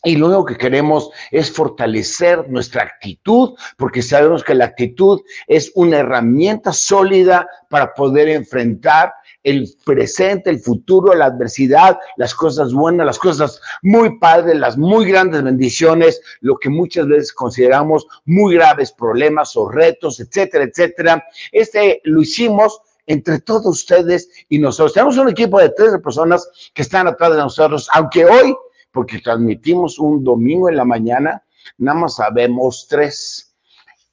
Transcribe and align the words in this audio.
Y 0.06 0.18
lo 0.18 0.28
único 0.28 0.46
que 0.46 0.58
queremos 0.58 1.10
es 1.32 1.50
fortalecer 1.50 2.50
nuestra 2.50 2.84
actitud, 2.84 3.56
porque 3.78 4.02
sabemos 4.02 4.44
que 4.44 4.54
la 4.54 4.66
actitud 4.66 5.22
es 5.48 5.72
una 5.76 6.00
herramienta 6.00 6.74
sólida 6.74 7.48
para 7.70 7.94
poder 7.94 8.28
enfrentar 8.28 9.14
el 9.44 9.70
presente, 9.86 10.50
el 10.50 10.60
futuro, 10.60 11.14
la 11.14 11.26
adversidad, 11.26 11.98
las 12.18 12.34
cosas 12.34 12.74
buenas, 12.74 13.06
las 13.06 13.20
cosas 13.20 13.62
muy 13.82 14.18
padres, 14.20 14.58
las 14.58 14.78
muy 14.78 15.06
grandes 15.06 15.44
bendiciones, 15.44 16.22
lo 16.42 16.58
que 16.58 16.70
muchas 16.70 17.08
veces 17.08 17.34
consideramos 17.34 18.06
muy 18.26 18.56
graves 18.56 18.92
problemas 18.92 19.56
o 19.56 19.70
retos, 19.70 20.20
etcétera, 20.20 20.66
etcétera. 20.66 21.24
Este 21.52 22.02
lo 22.04 22.22
hicimos 22.22 22.82
entre 23.06 23.40
todos 23.40 23.66
ustedes 23.66 24.30
y 24.50 24.60
nosotros. 24.60 24.94
Tenemos 24.94 25.18
un 25.18 25.30
equipo 25.30 25.60
de 25.60 25.70
tres 25.70 25.92
personas 26.02 26.50
que 26.74 26.82
están 26.82 27.08
atrás 27.08 27.32
de 27.32 27.38
nosotros, 27.38 27.90
aunque 27.94 28.26
hoy 28.26 28.56
porque 28.94 29.20
transmitimos 29.20 30.00
un 30.00 30.24
domingo 30.24 30.70
en 30.70 30.78
la 30.78 30.86
mañana, 30.86 31.44
nada 31.78 32.00
más 32.00 32.16
sabemos 32.16 32.88
tres. 32.90 33.50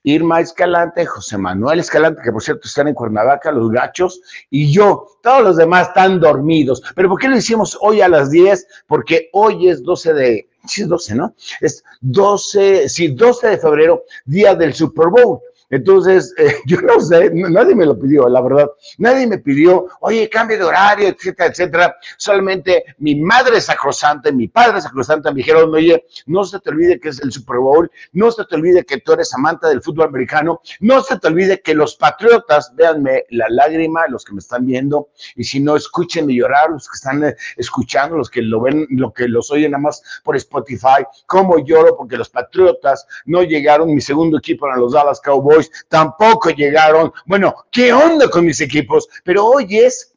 Irma 0.02 0.40
Escalante, 0.40 1.04
José 1.04 1.36
Manuel 1.36 1.80
Escalante, 1.80 2.22
que 2.24 2.32
por 2.32 2.42
cierto 2.42 2.66
están 2.66 2.88
en 2.88 2.94
Cuernavaca, 2.94 3.52
los 3.52 3.70
gachos, 3.70 4.22
y 4.48 4.72
yo. 4.72 5.06
Todos 5.22 5.44
los 5.44 5.56
demás 5.58 5.88
están 5.88 6.18
dormidos. 6.18 6.82
¿Pero 6.96 7.10
por 7.10 7.20
qué 7.20 7.28
lo 7.28 7.36
hicimos 7.36 7.76
hoy 7.82 8.00
a 8.00 8.08
las 8.08 8.30
10? 8.30 8.66
Porque 8.86 9.28
hoy 9.34 9.68
es 9.68 9.82
12 9.82 10.14
de, 10.14 10.48
sí 10.66 10.82
es 10.82 10.88
12, 10.88 11.14
¿no? 11.16 11.34
Es 11.60 11.84
12, 12.00 12.88
sí, 12.88 13.08
12 13.08 13.48
de 13.48 13.58
febrero, 13.58 14.04
día 14.24 14.54
del 14.54 14.72
Super 14.72 15.08
Bowl. 15.08 15.40
Entonces, 15.70 16.34
eh, 16.38 16.56
yo 16.66 16.80
no 16.82 17.00
sé, 17.00 17.30
nadie 17.32 17.74
me 17.74 17.86
lo 17.86 17.98
pidió, 17.98 18.28
la 18.28 18.40
verdad. 18.40 18.68
Nadie 18.98 19.26
me 19.26 19.38
pidió, 19.38 19.86
oye, 20.00 20.28
cambio 20.28 20.58
de 20.58 20.64
horario, 20.64 21.08
etcétera, 21.08 21.48
etcétera. 21.48 21.96
Solamente 22.18 22.84
mi 22.98 23.14
madre 23.16 23.60
sacrosanta, 23.60 24.30
mi 24.32 24.48
padre 24.48 24.80
sacrosanta 24.80 25.30
me 25.30 25.38
dijeron, 25.38 25.72
oye, 25.74 26.04
no 26.26 26.44
se 26.44 26.58
te 26.60 26.70
olvide 26.70 27.00
que 27.00 27.10
es 27.10 27.20
el 27.20 27.32
Super 27.32 27.58
Bowl, 27.58 27.90
no 28.12 28.30
se 28.30 28.44
te 28.44 28.54
olvide 28.56 28.84
que 28.84 28.98
tú 28.98 29.12
eres 29.12 29.32
amante 29.34 29.68
del 29.68 29.82
fútbol 29.82 30.08
americano, 30.08 30.60
no 30.80 31.02
se 31.02 31.18
te 31.18 31.28
olvide 31.28 31.60
que 31.60 31.74
los 31.74 31.96
patriotas, 31.96 32.74
véanme 32.74 33.24
la 33.30 33.48
lágrima, 33.48 34.06
los 34.08 34.24
que 34.24 34.32
me 34.32 34.40
están 34.40 34.66
viendo, 34.66 35.08
y 35.36 35.44
si 35.44 35.60
no, 35.60 35.76
escúchenme 35.76 36.34
llorar, 36.34 36.70
los 36.70 36.88
que 36.88 36.96
están 36.96 37.24
eh, 37.24 37.36
escuchando, 37.56 38.16
los 38.16 38.30
que 38.30 38.42
lo 38.42 38.60
ven, 38.60 38.86
lo 38.90 39.12
que 39.12 39.28
los 39.28 39.50
oyen 39.50 39.72
nada 39.72 39.82
más 39.82 40.02
por 40.24 40.36
Spotify, 40.36 41.04
cómo 41.26 41.58
lloro 41.58 41.96
porque 41.96 42.16
los 42.16 42.28
patriotas 42.28 43.06
no 43.26 43.42
llegaron, 43.42 43.94
mi 43.94 44.00
segundo 44.00 44.38
equipo 44.38 44.66
eran 44.66 44.80
los 44.80 44.92
Dallas 44.92 45.20
Cowboys, 45.20 45.59
tampoco 45.88 46.50
llegaron. 46.50 47.12
Bueno, 47.26 47.54
¿qué 47.70 47.92
onda 47.92 48.28
con 48.28 48.44
mis 48.44 48.60
equipos? 48.60 49.08
Pero 49.24 49.44
hoy 49.44 49.78
es 49.78 50.09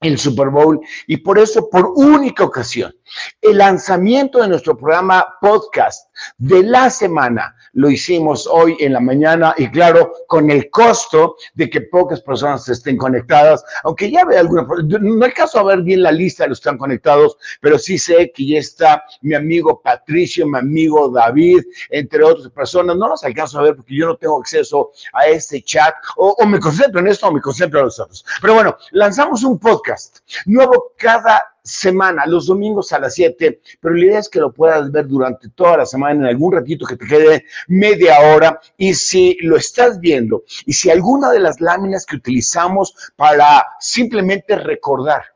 el 0.00 0.18
Super 0.18 0.50
Bowl. 0.50 0.80
Y 1.06 1.18
por 1.18 1.38
eso, 1.38 1.68
por 1.70 1.92
única 1.96 2.44
ocasión, 2.44 2.94
el 3.40 3.58
lanzamiento 3.58 4.40
de 4.40 4.48
nuestro 4.48 4.76
programa 4.76 5.26
podcast 5.40 6.10
de 6.38 6.62
la 6.62 6.90
semana 6.90 7.54
lo 7.72 7.90
hicimos 7.90 8.46
hoy 8.46 8.76
en 8.80 8.92
la 8.92 9.00
mañana. 9.00 9.54
Y 9.56 9.70
claro, 9.70 10.12
con 10.26 10.50
el 10.50 10.70
costo 10.70 11.36
de 11.54 11.70
que 11.70 11.82
pocas 11.82 12.20
personas 12.20 12.68
estén 12.68 12.96
conectadas, 12.96 13.64
aunque 13.84 14.10
ya 14.10 14.24
ve 14.24 14.38
alguna, 14.38 14.66
no 15.00 15.24
alcanzo 15.24 15.60
a 15.60 15.64
ver 15.64 15.82
bien 15.82 16.02
la 16.02 16.12
lista 16.12 16.44
de 16.44 16.50
los 16.50 16.58
que 16.58 16.68
están 16.68 16.78
conectados, 16.78 17.36
pero 17.60 17.78
sí 17.78 17.98
sé 17.98 18.32
que 18.34 18.46
ya 18.46 18.58
está 18.58 19.04
mi 19.22 19.34
amigo 19.34 19.80
Patricio, 19.82 20.46
mi 20.46 20.58
amigo 20.58 21.08
David, 21.08 21.62
entre 21.90 22.24
otras 22.24 22.50
personas, 22.50 22.96
no 22.96 23.08
los 23.08 23.24
alcanzo 23.24 23.58
a 23.58 23.62
ver 23.62 23.76
porque 23.76 23.94
yo 23.94 24.06
no 24.06 24.16
tengo 24.16 24.38
acceso 24.38 24.90
a 25.12 25.26
este 25.26 25.62
chat, 25.62 25.94
o, 26.16 26.34
o 26.38 26.46
me 26.46 26.58
concentro 26.58 27.00
en 27.00 27.08
esto 27.08 27.28
o 27.28 27.32
me 27.32 27.40
concentro 27.40 27.80
en 27.80 27.86
los 27.86 28.00
otros. 28.00 28.24
Pero 28.40 28.54
bueno, 28.54 28.76
lanzamos 28.92 29.44
un 29.44 29.58
podcast 29.58 29.85
nuevo 30.46 30.92
cada 30.96 31.42
semana, 31.62 32.24
los 32.26 32.46
domingos 32.46 32.92
a 32.92 33.00
las 33.00 33.14
7, 33.14 33.60
pero 33.80 33.94
la 33.94 34.04
idea 34.04 34.18
es 34.20 34.28
que 34.28 34.38
lo 34.38 34.52
puedas 34.52 34.90
ver 34.90 35.06
durante 35.06 35.48
toda 35.50 35.78
la 35.78 35.86
semana, 35.86 36.20
en 36.20 36.26
algún 36.26 36.52
ratito 36.52 36.86
que 36.86 36.96
te 36.96 37.06
quede 37.06 37.44
media 37.66 38.20
hora. 38.20 38.60
Y 38.76 38.94
si 38.94 39.36
lo 39.42 39.56
estás 39.56 39.98
viendo, 39.98 40.44
y 40.64 40.72
si 40.72 40.90
alguna 40.90 41.30
de 41.30 41.40
las 41.40 41.60
láminas 41.60 42.06
que 42.06 42.16
utilizamos 42.16 42.94
para 43.16 43.66
simplemente 43.80 44.56
recordar, 44.56 45.35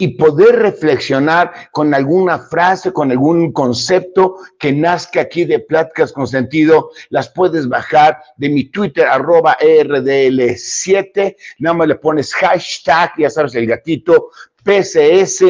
y 0.00 0.08
poder 0.08 0.56
reflexionar 0.56 1.52
con 1.72 1.92
alguna 1.92 2.38
frase, 2.38 2.90
con 2.90 3.10
algún 3.10 3.52
concepto 3.52 4.38
que 4.58 4.72
nazca 4.72 5.20
aquí 5.20 5.44
de 5.44 5.60
Pláticas 5.60 6.10
con 6.12 6.26
Sentido, 6.26 6.90
las 7.10 7.28
puedes 7.28 7.68
bajar 7.68 8.18
de 8.38 8.48
mi 8.48 8.64
Twitter, 8.64 9.06
arroba 9.06 9.58
RDL7, 9.58 11.36
nada 11.58 11.74
más 11.74 11.88
le 11.88 11.96
pones 11.96 12.34
hashtag, 12.34 13.12
ya 13.18 13.28
sabes, 13.28 13.54
el 13.54 13.66
gatito, 13.66 14.30
PCS 14.64 15.44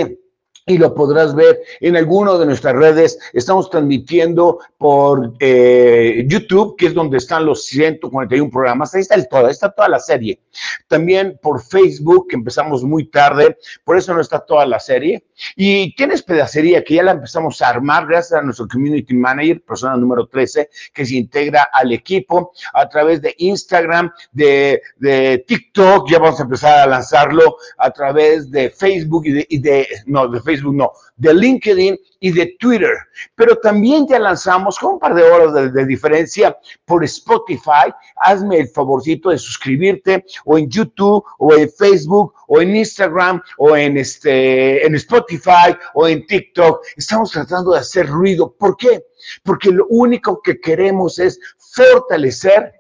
y 0.71 0.79
lo 0.79 0.95
podrás 0.95 1.35
ver 1.35 1.61
en 1.81 1.97
alguno 1.97 2.39
de 2.39 2.47
nuestras 2.47 2.77
redes. 2.77 3.19
Estamos 3.33 3.69
transmitiendo 3.71 4.61
por 4.79 5.33
eh, 5.41 6.25
YouTube, 6.29 6.77
que 6.77 6.87
es 6.87 6.95
donde 6.95 7.19
están 7.19 7.45
los 7.45 7.65
141 7.65 8.49
programas. 8.51 8.95
Ahí 8.95 9.01
está 9.01 9.17
el 9.17 9.29
todo, 9.29 9.47
ahí 9.47 9.51
está 9.51 9.73
toda 9.73 9.89
la 9.89 9.99
serie. 9.99 10.41
También 10.87 11.41
por 11.43 11.61
Facebook, 11.61 12.29
que 12.29 12.37
empezamos 12.37 12.85
muy 12.85 13.07
tarde, 13.07 13.59
por 13.83 13.99
eso 13.99 14.15
no 14.15 14.21
está 14.21 14.39
toda 14.39 14.65
la 14.65 14.79
serie. 14.79 15.25
Y 15.57 15.95
tienes 15.95 16.23
pedacería, 16.23 16.85
que 16.85 16.95
ya 16.95 17.03
la 17.03 17.13
empezamos 17.13 17.61
a 17.63 17.69
armar 17.69 18.07
gracias 18.07 18.39
a 18.39 18.43
nuestro 18.43 18.69
Community 18.69 19.15
Manager, 19.15 19.63
persona 19.63 19.97
número 19.97 20.27
13, 20.27 20.69
que 20.93 21.07
se 21.07 21.17
integra 21.17 21.69
al 21.73 21.93
equipo 21.93 22.53
a 22.75 22.89
través 22.89 23.23
de 23.23 23.35
Instagram, 23.39 24.11
de, 24.33 24.83
de 24.97 25.45
TikTok, 25.47 26.11
ya 26.11 26.19
vamos 26.19 26.41
a 26.41 26.45
empezar 26.45 26.79
a 26.81 26.87
lanzarlo 26.87 27.57
a 27.79 27.91
través 27.91 28.51
de 28.51 28.71
Facebook 28.71 29.27
y 29.27 29.33
de, 29.33 29.47
y 29.49 29.59
de 29.59 29.89
no, 30.07 30.29
de 30.29 30.41
Facebook 30.41 30.75
no, 30.75 30.93
de 31.17 31.35
LinkedIn 31.35 31.99
y 32.21 32.33
de 32.33 32.57
Twitter. 32.59 32.95
Pero 33.35 33.57
también 33.57 34.07
ya 34.07 34.19
lanzamos 34.19 34.79
con 34.79 34.95
un 34.95 34.99
par 34.99 35.15
de 35.15 35.23
horas 35.23 35.73
de, 35.73 35.87
diferencia 35.87 36.57
por 36.85 37.05
Spotify. 37.05 37.93
Hazme 38.23 38.59
el 38.61 38.69
favorcito 38.69 39.31
de 39.31 39.39
suscribirte 39.39 40.25
o 40.45 40.59
en 40.59 40.69
YouTube 40.69 41.25
o 41.39 41.55
en 41.55 41.71
Facebook 41.71 42.35
o 42.51 42.61
en 42.61 42.75
Instagram 42.75 43.41
o 43.59 43.77
en, 43.77 43.97
este, 43.97 44.85
en 44.85 44.95
Spotify 44.97 45.75
o 45.95 46.09
en 46.09 46.27
TikTok. 46.27 46.85
Estamos 46.97 47.31
tratando 47.31 47.73
de 47.73 47.79
hacer 47.79 48.09
ruido. 48.09 48.53
¿Por 48.59 48.77
qué? 48.77 49.05
Porque 49.45 49.71
lo 49.71 49.87
único 49.89 50.43
que 50.43 50.61
queremos 50.61 51.21
es 51.21 51.39
fortalecer 51.57 52.73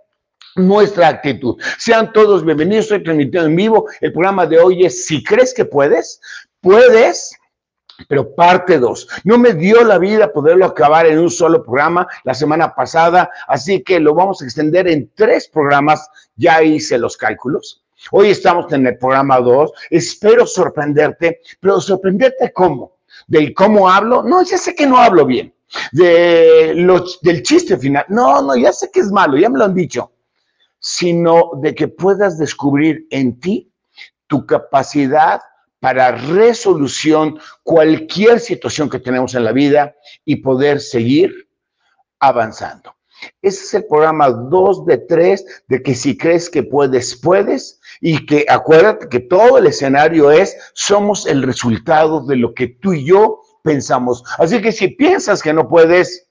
nuestra 0.57 1.07
actitud. 1.09 1.57
Sean 1.79 2.13
todos 2.13 2.45
bienvenidos, 2.45 2.87
estoy 2.87 3.05
transmitiendo 3.05 3.49
en 3.49 3.57
vivo. 3.57 3.87
El 4.01 4.13
programa 4.13 4.45
de 4.45 4.59
hoy 4.59 4.85
es 4.85 5.07
Si 5.07 5.23
crees 5.23 5.55
que 5.55 5.65
puedes, 5.65 6.21
puedes 6.61 7.33
pero 8.09 8.35
parte 8.35 8.79
dos, 8.79 9.07
no 9.25 9.37
me 9.37 9.53
dio 9.53 9.85
la 9.85 9.99
vida 9.99 10.33
poderlo 10.33 10.65
acabar 10.65 11.05
en 11.05 11.19
un 11.19 11.29
solo 11.29 11.63
programa 11.63 12.09
la 12.25 12.33
semana 12.33 12.75
pasada, 12.75 13.31
así 13.47 13.83
que 13.83 14.01
lo 14.01 14.15
vamos 14.15 14.41
a 14.41 14.47
extender 14.47 14.89
en 14.89 15.11
tres 15.15 15.49
programas, 15.49 16.09
ya 16.35 16.63
hice 16.63 16.97
los 16.97 17.19
cálculos. 17.19 17.83
Hoy 18.13 18.31
estamos 18.31 18.73
en 18.73 18.87
el 18.87 18.99
programa 18.99 19.41
dos, 19.41 19.73
espero 19.91 20.47
sorprenderte, 20.47 21.41
pero 21.61 21.81
sorprenderte 21.81 22.53
cómo, 22.53 22.99
del 23.27 23.53
cómo 23.55 23.89
hablo, 23.89 24.23
no, 24.23 24.43
ya 24.43 24.59
sé 24.59 24.75
que 24.75 24.87
no 24.87 24.97
hablo 24.99 25.27
bien, 25.27 25.55
de 25.93 26.75
del 27.23 27.43
chiste 27.43 27.77
final, 27.77 28.05
no, 28.09 28.43
no, 28.43 28.57
ya 28.57 28.73
sé 28.73 28.91
que 28.91 29.01
es 29.01 29.11
malo, 29.11 29.37
ya 29.37 29.51
me 29.51 29.59
lo 29.59 29.67
han 29.67 29.75
dicho, 29.75 30.13
sino 30.79 31.51
de 31.61 31.75
que 31.75 31.89
puedas 31.89 32.39
descubrir 32.39 33.07
en 33.11 33.39
ti 33.39 33.71
tu 34.27 34.47
capacidad 34.47 35.41
para 35.79 36.13
resolución 36.13 37.39
cualquier 37.63 38.41
situación 38.41 38.89
que 38.89 38.99
tenemos 38.99 39.35
en 39.35 39.45
la 39.45 39.53
vida 39.53 39.95
y 40.25 40.37
poder 40.37 40.81
seguir 40.81 41.49
avanzando. 42.19 42.95
Ese 43.43 43.65
es 43.65 43.75
el 43.75 43.87
programa 43.87 44.31
2 44.31 44.87
de 44.87 44.99
3 44.99 45.45
de 45.69 45.83
que 45.83 45.95
si 45.95 46.17
crees 46.17 46.51
que 46.51 46.63
puedes, 46.63 47.17
puedes. 47.17 47.81
Y 48.01 48.25
que 48.27 48.47
acuérdate 48.49 49.09
que 49.09 49.21
todo 49.21 49.59
el 49.59 49.67
escenario 49.67 50.31
es, 50.31 50.57
somos 50.73 51.27
el 51.27 51.43
resultado 51.43 52.25
de 52.25 52.37
lo 52.37 52.55
que 52.55 52.69
tú 52.69 52.95
y 52.95 53.05
yo 53.05 53.41
pensamos. 53.63 54.25
Así 54.39 54.61
que 54.61 54.73
si 54.73 54.89
piensas 54.89 55.43
que 55.43 55.53
no 55.53 55.69
puedes, 55.69 56.29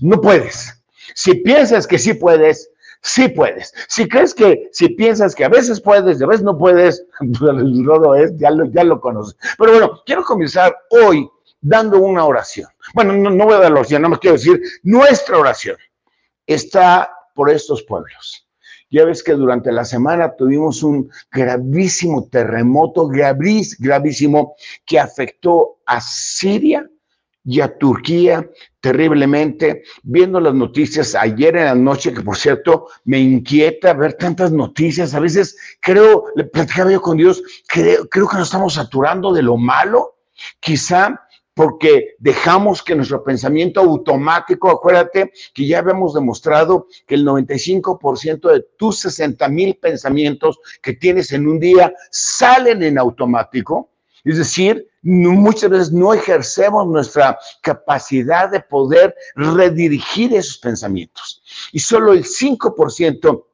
no 0.00 0.20
puedes. 0.20 0.82
Si 1.14 1.34
piensas 1.34 1.86
que 1.86 1.98
sí 1.98 2.14
puedes, 2.14 2.70
sí 3.02 3.28
puedes. 3.28 3.72
Si 3.88 4.08
crees 4.08 4.34
que, 4.34 4.68
si 4.72 4.88
piensas 4.90 5.34
que 5.34 5.44
a 5.44 5.48
veces 5.48 5.80
puedes, 5.80 6.20
a 6.20 6.26
veces 6.26 6.44
no 6.44 6.56
puedes, 6.56 7.04
todo 7.38 8.14
es, 8.14 8.36
ya 8.36 8.50
lo, 8.50 8.64
ya 8.66 8.84
lo 8.84 9.00
conoces. 9.00 9.36
Pero 9.58 9.72
bueno, 9.72 10.02
quiero 10.06 10.24
comenzar 10.24 10.76
hoy 10.90 11.28
dando 11.60 11.98
una 11.98 12.24
oración. 12.24 12.68
Bueno, 12.94 13.12
no, 13.14 13.30
no 13.30 13.44
voy 13.44 13.54
a 13.54 13.58
dar 13.58 13.72
la 13.72 13.80
oración, 13.80 14.02
no 14.02 14.08
me 14.08 14.18
quiero 14.18 14.36
decir 14.36 14.60
nuestra 14.82 15.38
oración 15.38 15.76
está 16.46 17.10
por 17.34 17.50
estos 17.50 17.82
pueblos. 17.82 18.46
Ya 18.90 19.04
ves 19.04 19.22
que 19.22 19.32
durante 19.32 19.72
la 19.72 19.84
semana 19.84 20.36
tuvimos 20.36 20.82
un 20.82 21.10
gravísimo 21.30 22.28
terremoto, 22.28 23.08
gravísimo, 23.08 24.54
que 24.84 25.00
afectó 25.00 25.78
a 25.86 26.00
Siria 26.00 26.88
y 27.44 27.60
a 27.60 27.76
Turquía 27.78 28.48
terriblemente. 28.80 29.82
Viendo 30.04 30.38
las 30.38 30.54
noticias 30.54 31.16
ayer 31.16 31.56
en 31.56 31.64
la 31.64 31.74
noche, 31.74 32.14
que 32.14 32.22
por 32.22 32.36
cierto 32.36 32.86
me 33.04 33.18
inquieta 33.18 33.92
ver 33.92 34.14
tantas 34.14 34.52
noticias. 34.52 35.14
A 35.14 35.20
veces 35.20 35.56
creo, 35.80 36.26
le 36.36 36.44
platicaba 36.44 36.92
yo 36.92 37.02
con 37.02 37.16
Dios, 37.16 37.42
creo, 37.66 38.08
creo 38.08 38.28
que 38.28 38.36
nos 38.36 38.48
estamos 38.48 38.74
saturando 38.74 39.32
de 39.32 39.42
lo 39.42 39.56
malo. 39.56 40.14
Quizá 40.60 41.25
porque 41.56 42.16
dejamos 42.18 42.82
que 42.82 42.94
nuestro 42.94 43.24
pensamiento 43.24 43.80
automático, 43.80 44.70
acuérdate 44.70 45.32
que 45.54 45.66
ya 45.66 45.78
habíamos 45.78 46.12
demostrado 46.12 46.86
que 47.06 47.14
el 47.14 47.24
95% 47.26 48.52
de 48.52 48.66
tus 48.76 48.98
60 48.98 49.48
mil 49.48 49.74
pensamientos 49.76 50.58
que 50.82 50.92
tienes 50.92 51.32
en 51.32 51.48
un 51.48 51.58
día 51.58 51.94
salen 52.10 52.82
en 52.82 52.98
automático. 52.98 53.88
Es 54.22 54.36
decir, 54.36 54.86
muchas 55.00 55.70
veces 55.70 55.92
no 55.92 56.12
ejercemos 56.12 56.86
nuestra 56.88 57.38
capacidad 57.62 58.50
de 58.50 58.60
poder 58.60 59.14
redirigir 59.34 60.34
esos 60.34 60.58
pensamientos. 60.58 61.42
Y 61.72 61.78
solo 61.78 62.12
el 62.12 62.24
5% 62.24 63.44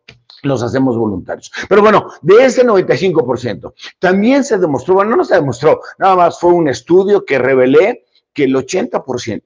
los 0.43 0.63
hacemos 0.63 0.97
voluntarios. 0.97 1.51
Pero 1.69 1.83
bueno, 1.83 2.09
de 2.21 2.45
ese 2.45 2.65
95%, 2.65 3.73
también 3.99 4.45
se 4.45 4.59
demostró, 4.59 4.95
bueno, 4.95 5.17
no 5.17 5.25
se 5.25 5.37
demostró, 5.37 5.81
nada 5.99 6.17
más 6.17 6.39
fue 6.39 6.53
un 6.53 6.69
estudio 6.69 7.25
que 7.25 7.39
revelé 7.39 8.05
que 8.33 8.45
el 8.45 8.55
80%, 8.55 9.43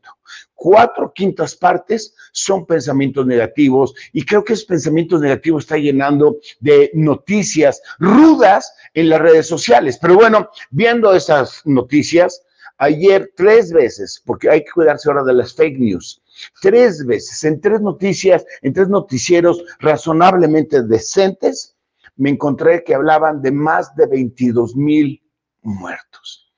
cuatro 0.55 1.13
quintas 1.13 1.55
partes 1.55 2.15
son 2.33 2.67
pensamientos 2.67 3.27
negativos 3.27 3.95
y 4.13 4.25
creo 4.25 4.45
que 4.45 4.55
esos 4.55 4.65
pensamientos 4.65 5.21
negativos 5.21 5.65
están 5.65 5.83
llenando 5.83 6.39
de 6.61 6.91
noticias 6.95 7.83
rudas 7.99 8.73
en 8.95 9.09
las 9.09 9.21
redes 9.21 9.47
sociales. 9.47 9.99
Pero 10.01 10.15
bueno, 10.15 10.51
viendo 10.71 11.15
esas 11.15 11.63
noticias, 11.65 12.46
ayer 12.79 13.33
tres 13.37 13.73
veces, 13.73 14.23
porque 14.25 14.51
hay 14.51 14.65
que 14.65 14.71
cuidarse 14.73 15.09
ahora 15.09 15.25
de 15.25 15.35
las 15.35 15.55
fake 15.55 15.79
news, 15.79 16.23
tres 16.61 17.05
veces, 17.05 17.43
en 17.45 17.61
tres 17.61 17.81
noticias, 17.81 18.45
en 18.63 18.73
tres 18.73 18.89
noticieros 18.89 19.65
razonablemente 19.79 20.83
decentes, 20.83 21.77
me 22.17 22.31
encontré 22.31 22.83
que 22.83 22.95
hablaban 22.95 23.43
de 23.43 23.53
más 23.53 23.95
de 23.95 24.07
22 24.07 24.75
mil 24.77 25.23
muertos. 25.63 26.51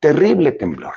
Terrible 0.00 0.52
temblor. 0.52 0.94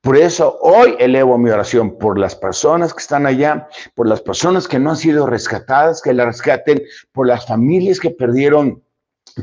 Por 0.00 0.18
eso 0.18 0.58
hoy 0.60 0.96
elevo 0.98 1.38
mi 1.38 1.48
oración 1.48 1.96
por 1.96 2.18
las 2.18 2.36
personas 2.36 2.92
que 2.92 3.00
están 3.00 3.24
allá, 3.24 3.68
por 3.94 4.06
las 4.06 4.20
personas 4.20 4.68
que 4.68 4.78
no 4.78 4.90
han 4.90 4.96
sido 4.98 5.26
rescatadas, 5.26 6.02
que 6.02 6.12
la 6.12 6.26
rescaten, 6.26 6.82
por 7.12 7.26
las 7.26 7.46
familias 7.46 7.98
que 7.98 8.10
perdieron 8.10 8.82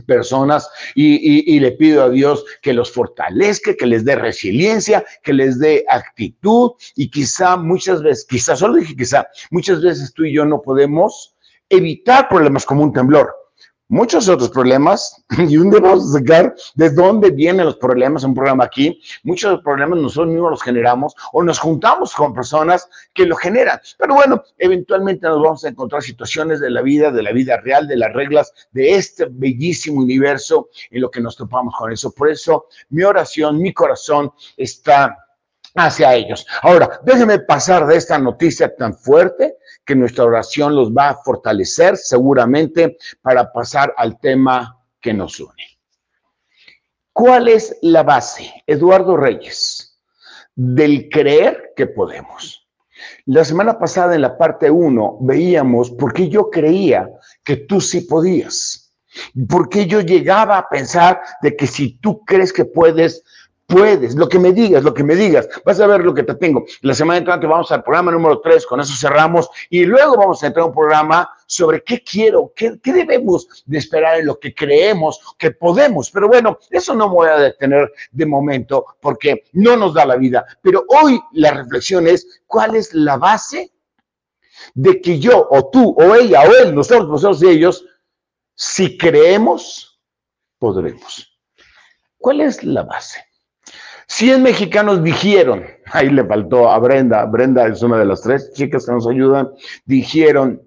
personas 0.06 0.70
y, 0.96 1.60
le 1.60 1.72
pido 1.74 2.04
a 2.04 2.10
Dios 2.10 2.44
que 2.62 2.74
los 2.74 2.92
fortalezca, 2.92 3.76
que 3.76 3.86
les 3.86 4.06
dé 4.06 4.16
resiliencia, 4.16 5.04
que 5.24 5.34
les 5.34 5.60
dé 5.60 5.86
actitud 5.90 6.72
y 6.96 7.10
quizá 7.10 7.58
muchas 7.58 8.02
veces, 8.02 8.26
quizá 8.26 8.56
solo 8.56 8.76
dije 8.76 8.96
quizá, 8.96 9.28
muchas 9.52 9.82
veces 9.82 10.14
tú 10.14 10.24
y 10.24 10.34
yo 10.34 10.46
no 10.46 10.62
podemos 10.62 11.36
evitar 11.70 12.28
problemas 12.30 12.66
como 12.66 12.84
un 12.84 12.94
temblor, 12.94 13.34
muchos 13.92 14.30
otros 14.30 14.50
problemas 14.50 15.22
y 15.50 15.58
un 15.58 15.70
día 15.70 15.82
vamos 15.82 16.14
sacar 16.14 16.56
de 16.76 16.90
dónde 16.92 17.30
vienen 17.30 17.66
los 17.66 17.76
problemas 17.76 18.24
un 18.24 18.34
programa 18.34 18.64
aquí. 18.64 19.00
Muchos 19.24 19.50
de 19.52 19.56
los 19.56 19.64
problemas 19.64 20.00
nosotros 20.00 20.30
mismos 20.30 20.52
los 20.52 20.64
generamos 20.64 21.14
o 21.34 21.44
nos 21.44 21.60
juntamos 21.60 22.16
con 22.16 22.34
personas 22.34 22.90
que 23.14 23.26
lo 23.26 23.36
generan. 23.36 23.80
Pero 23.98 24.16
bueno, 24.16 24.42
eventualmente 24.58 25.28
nos 25.28 25.42
vamos 25.42 25.66
a 25.66 25.70
encontrar 25.70 26.02
situaciones 26.02 26.62
de 26.62 26.70
la 26.70 26.82
vida, 26.82 27.12
de 27.12 27.22
la 27.22 27.34
vida 27.34 27.58
real, 27.58 27.86
de 27.86 27.98
las 27.98 28.14
reglas 28.14 28.54
de 28.72 28.96
este 28.96 29.28
bellísimo 29.30 30.00
universo 30.00 30.70
en 30.90 31.02
lo 31.02 31.12
que 31.12 31.20
nos 31.20 31.36
topamos 31.36 31.76
con 31.78 31.92
eso. 31.92 32.12
Por 32.12 32.30
eso 32.30 32.68
mi 32.90 33.04
oración, 33.04 33.62
mi 33.62 33.74
corazón 33.74 34.32
está 34.56 35.18
hacia 35.76 36.14
ellos. 36.16 36.46
Ahora, 36.62 37.00
déjenme 37.04 37.40
pasar 37.40 37.86
de 37.88 37.96
esta 37.98 38.18
noticia 38.18 38.76
tan 38.76 38.96
fuerte 38.96 39.58
que 39.86 39.96
nuestra 39.96 40.26
oración 40.26 40.76
los 40.76 40.92
va 40.92 41.10
a 41.10 41.16
fortalecer 41.16 41.98
seguramente 41.98 42.98
para 43.22 43.52
pasar 43.52 43.94
al 43.98 44.20
tema 44.20 44.80
que 45.00 45.14
nos 45.14 45.40
une. 45.40 45.80
¿Cuál 47.14 47.50
es 47.50 47.78
la 47.82 48.04
base, 48.04 48.64
Eduardo 48.66 49.18
Reyes, 49.18 50.00
del 50.56 51.10
creer 51.10 51.74
que 51.76 51.88
podemos? 51.88 52.68
La 53.26 53.44
semana 53.44 53.78
pasada 53.78 54.16
en 54.16 54.22
la 54.22 54.38
parte 54.38 54.70
1 54.70 55.18
veíamos 55.22 55.92
por 55.92 56.14
qué 56.14 56.30
yo 56.30 56.50
creía 56.50 57.10
que 57.44 57.58
tú 57.58 57.82
sí 57.82 58.02
podías. 58.02 58.94
¿Por 59.50 59.68
qué 59.68 59.88
yo 59.88 60.00
llegaba 60.02 60.58
a 60.58 60.70
pensar 60.70 61.22
de 61.42 61.56
que 61.56 61.68
si 61.68 61.98
tú 61.98 62.24
crees 62.24 62.54
que 62.54 62.66
puedes, 62.66 63.24
puedes, 63.68 64.16
lo 64.16 64.28
que 64.28 64.38
me 64.38 64.52
digas, 64.52 64.84
lo 64.84 64.94
que 64.94 65.04
me 65.04 65.16
digas, 65.16 65.48
vas 65.66 65.80
a 65.80 65.88
ver 65.88 66.02
lo 66.02 66.14
que 66.14 66.24
te 66.24 66.36
tengo. 66.36 66.66
La 66.82 66.94
semana 66.94 67.20
entrante 67.20 67.48
vamos 67.48 67.72
al 67.72 67.84
programa 67.84 68.12
número 68.12 68.40
3, 68.42 68.66
con 68.66 68.80
eso 68.82 68.94
cerramos, 68.96 69.50
y 69.70 69.86
luego 69.86 70.18
vamos 70.18 70.44
a 70.44 70.48
entrar 70.48 70.64
a 70.64 70.68
un 70.68 70.74
programa 70.74 71.30
sobre 71.46 71.84
qué 71.84 72.04
quiero, 72.04 72.52
qué, 72.56 72.80
qué, 72.82 72.94
debemos 72.94 73.64
de 73.66 73.78
esperar 73.78 74.20
en 74.20 74.26
lo 74.26 74.40
que 74.40 74.54
creemos 74.54 75.20
que 75.38 75.52
podemos. 75.52 76.12
Pero 76.12 76.28
bueno, 76.28 76.60
eso 76.70 76.94
no 76.96 77.08
me 77.08 77.16
voy 77.16 77.30
a 77.30 77.38
detener 77.38 77.92
de 78.12 78.26
momento 78.26 78.86
porque 79.02 79.44
no 79.54 79.76
nos 79.76 79.94
da 79.94 80.06
la 80.06 80.16
vida. 80.16 80.46
Pero 80.62 80.86
hoy 80.88 81.20
la 81.34 81.52
reflexión 81.52 82.08
es, 82.08 82.42
¿cuál 82.46 82.76
es 82.76 82.94
la 82.94 83.18
base 83.18 83.72
de 84.74 85.02
que 85.02 85.20
yo 85.20 85.48
o 85.50 85.70
tú 85.70 85.96
o 85.98 86.16
ella 86.16 86.42
o 86.42 86.56
él, 86.64 86.76
nosotros, 86.76 87.10
nosotros 87.10 87.44
y 87.44 87.50
ellos, 87.50 87.86
si 88.54 88.98
creemos, 88.98 90.02
podremos? 90.58 91.40
¿Cuál 92.18 92.42
es 92.42 92.64
la 92.64 92.84
base? 92.84 93.31
100 94.08 94.44
mexicanos 94.44 95.04
dijeron, 95.04 95.66
ahí 95.92 96.10
le 96.10 96.26
faltó 96.26 96.70
a 96.70 96.80
Brenda, 96.80 97.26
Brenda 97.26 97.68
es 97.68 97.82
una 97.82 97.98
de 97.98 98.06
las 98.06 98.22
tres 98.22 98.52
chicas 98.54 98.86
que 98.86 98.92
nos 98.92 99.08
ayudan, 99.08 99.50
dijeron, 99.86 100.62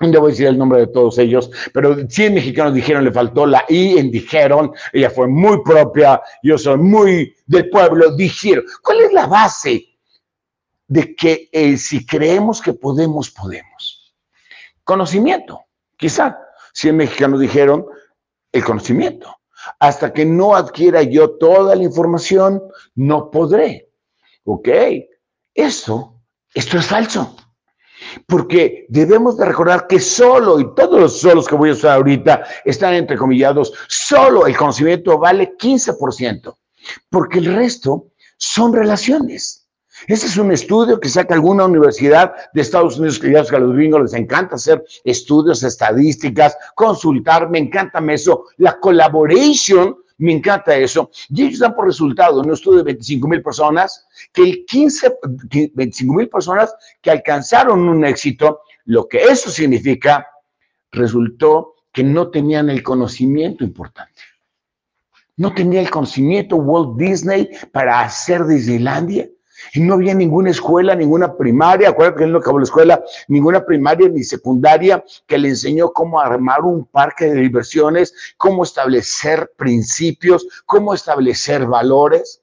no 0.00 0.20
voy 0.20 0.28
a 0.28 0.32
decir 0.32 0.46
el 0.46 0.58
nombre 0.58 0.80
de 0.80 0.86
todos 0.88 1.18
ellos, 1.18 1.50
pero 1.72 1.96
100 2.08 2.34
mexicanos 2.34 2.74
dijeron, 2.74 3.04
le 3.04 3.12
faltó 3.12 3.46
la 3.46 3.64
I 3.68 3.98
en 3.98 4.10
dijeron, 4.10 4.72
ella 4.92 5.10
fue 5.10 5.26
muy 5.26 5.62
propia, 5.62 6.20
yo 6.42 6.58
soy 6.58 6.76
muy 6.76 7.34
del 7.46 7.70
pueblo, 7.70 8.14
dijeron. 8.14 8.64
¿Cuál 8.82 9.00
es 9.00 9.12
la 9.12 9.26
base 9.26 9.84
de 10.88 11.14
que 11.16 11.48
eh, 11.50 11.76
si 11.78 12.04
creemos 12.04 12.60
que 12.60 12.74
podemos, 12.74 13.30
podemos? 13.30 14.14
Conocimiento, 14.84 15.64
quizá. 15.96 16.38
100 16.74 16.94
mexicanos 16.94 17.40
dijeron 17.40 17.86
el 18.52 18.62
conocimiento. 18.62 19.35
Hasta 19.80 20.12
que 20.12 20.24
no 20.24 20.54
adquiera 20.54 21.02
yo 21.02 21.30
toda 21.38 21.74
la 21.74 21.82
información, 21.82 22.62
no 22.94 23.30
podré. 23.30 23.90
¿Ok? 24.44 24.68
Eso, 25.54 26.20
esto 26.54 26.78
es 26.78 26.86
falso. 26.86 27.36
Porque 28.26 28.86
debemos 28.88 29.36
de 29.36 29.46
recordar 29.46 29.86
que 29.86 30.00
solo, 30.00 30.60
y 30.60 30.74
todos 30.74 31.00
los 31.00 31.20
solos 31.20 31.48
que 31.48 31.54
voy 31.54 31.70
a 31.70 31.72
usar 31.72 31.96
ahorita 31.96 32.44
están 32.64 32.94
entrecomillados, 32.94 33.72
solo 33.88 34.46
el 34.46 34.56
conocimiento 34.56 35.18
vale 35.18 35.56
15%, 35.56 36.56
porque 37.10 37.38
el 37.38 37.54
resto 37.54 38.08
son 38.36 38.72
relaciones. 38.72 39.65
Ese 40.06 40.26
es 40.26 40.36
un 40.36 40.52
estudio 40.52 41.00
que 41.00 41.08
saca 41.08 41.34
alguna 41.34 41.64
universidad 41.64 42.34
de 42.52 42.60
Estados 42.60 42.98
Unidos, 42.98 43.18
que 43.18 43.32
ya 43.32 43.42
los 43.58 43.74
gringos 43.74 44.02
les 44.02 44.12
encanta 44.12 44.56
hacer 44.56 44.84
estudios, 45.04 45.62
estadísticas, 45.62 46.56
consultar, 46.74 47.48
me 47.48 47.58
encanta 47.58 48.00
eso. 48.12 48.44
La 48.58 48.78
collaboration, 48.78 49.96
me 50.18 50.32
encanta 50.32 50.76
eso. 50.76 51.10
Y 51.30 51.46
ellos 51.46 51.60
dan 51.60 51.74
por 51.74 51.86
resultado 51.86 52.40
en 52.40 52.46
un 52.46 52.54
estudio 52.54 52.78
de 52.78 52.84
25 52.84 53.28
mil 53.28 53.42
personas 53.42 54.06
que 54.32 54.42
el 54.42 54.64
15, 54.66 55.18
25 55.74 56.14
mil 56.14 56.28
personas 56.28 56.74
que 57.00 57.10
alcanzaron 57.10 57.88
un 57.88 58.04
éxito, 58.04 58.60
lo 58.84 59.08
que 59.08 59.24
eso 59.24 59.50
significa, 59.50 60.26
resultó 60.92 61.74
que 61.90 62.04
no 62.04 62.30
tenían 62.30 62.68
el 62.68 62.82
conocimiento 62.82 63.64
importante. 63.64 64.20
No 65.38 65.52
tenía 65.52 65.80
el 65.80 65.90
conocimiento 65.90 66.56
Walt 66.56 66.98
Disney 66.98 67.50
para 67.72 68.00
hacer 68.00 68.46
Disneylandia 68.46 69.28
Y 69.72 69.80
no 69.80 69.94
había 69.94 70.14
ninguna 70.14 70.50
escuela, 70.50 70.94
ninguna 70.94 71.36
primaria, 71.36 71.90
acuérdate 71.90 72.18
que 72.18 72.24
él 72.24 72.32
no 72.32 72.38
acabó 72.38 72.58
la 72.58 72.64
escuela, 72.64 73.04
ninguna 73.28 73.64
primaria 73.64 74.08
ni 74.08 74.22
secundaria 74.22 75.04
que 75.26 75.38
le 75.38 75.48
enseñó 75.48 75.92
cómo 75.92 76.20
armar 76.20 76.62
un 76.62 76.84
parque 76.86 77.26
de 77.26 77.40
diversiones, 77.40 78.14
cómo 78.36 78.64
establecer 78.64 79.52
principios, 79.56 80.46
cómo 80.66 80.94
establecer 80.94 81.66
valores. 81.66 82.42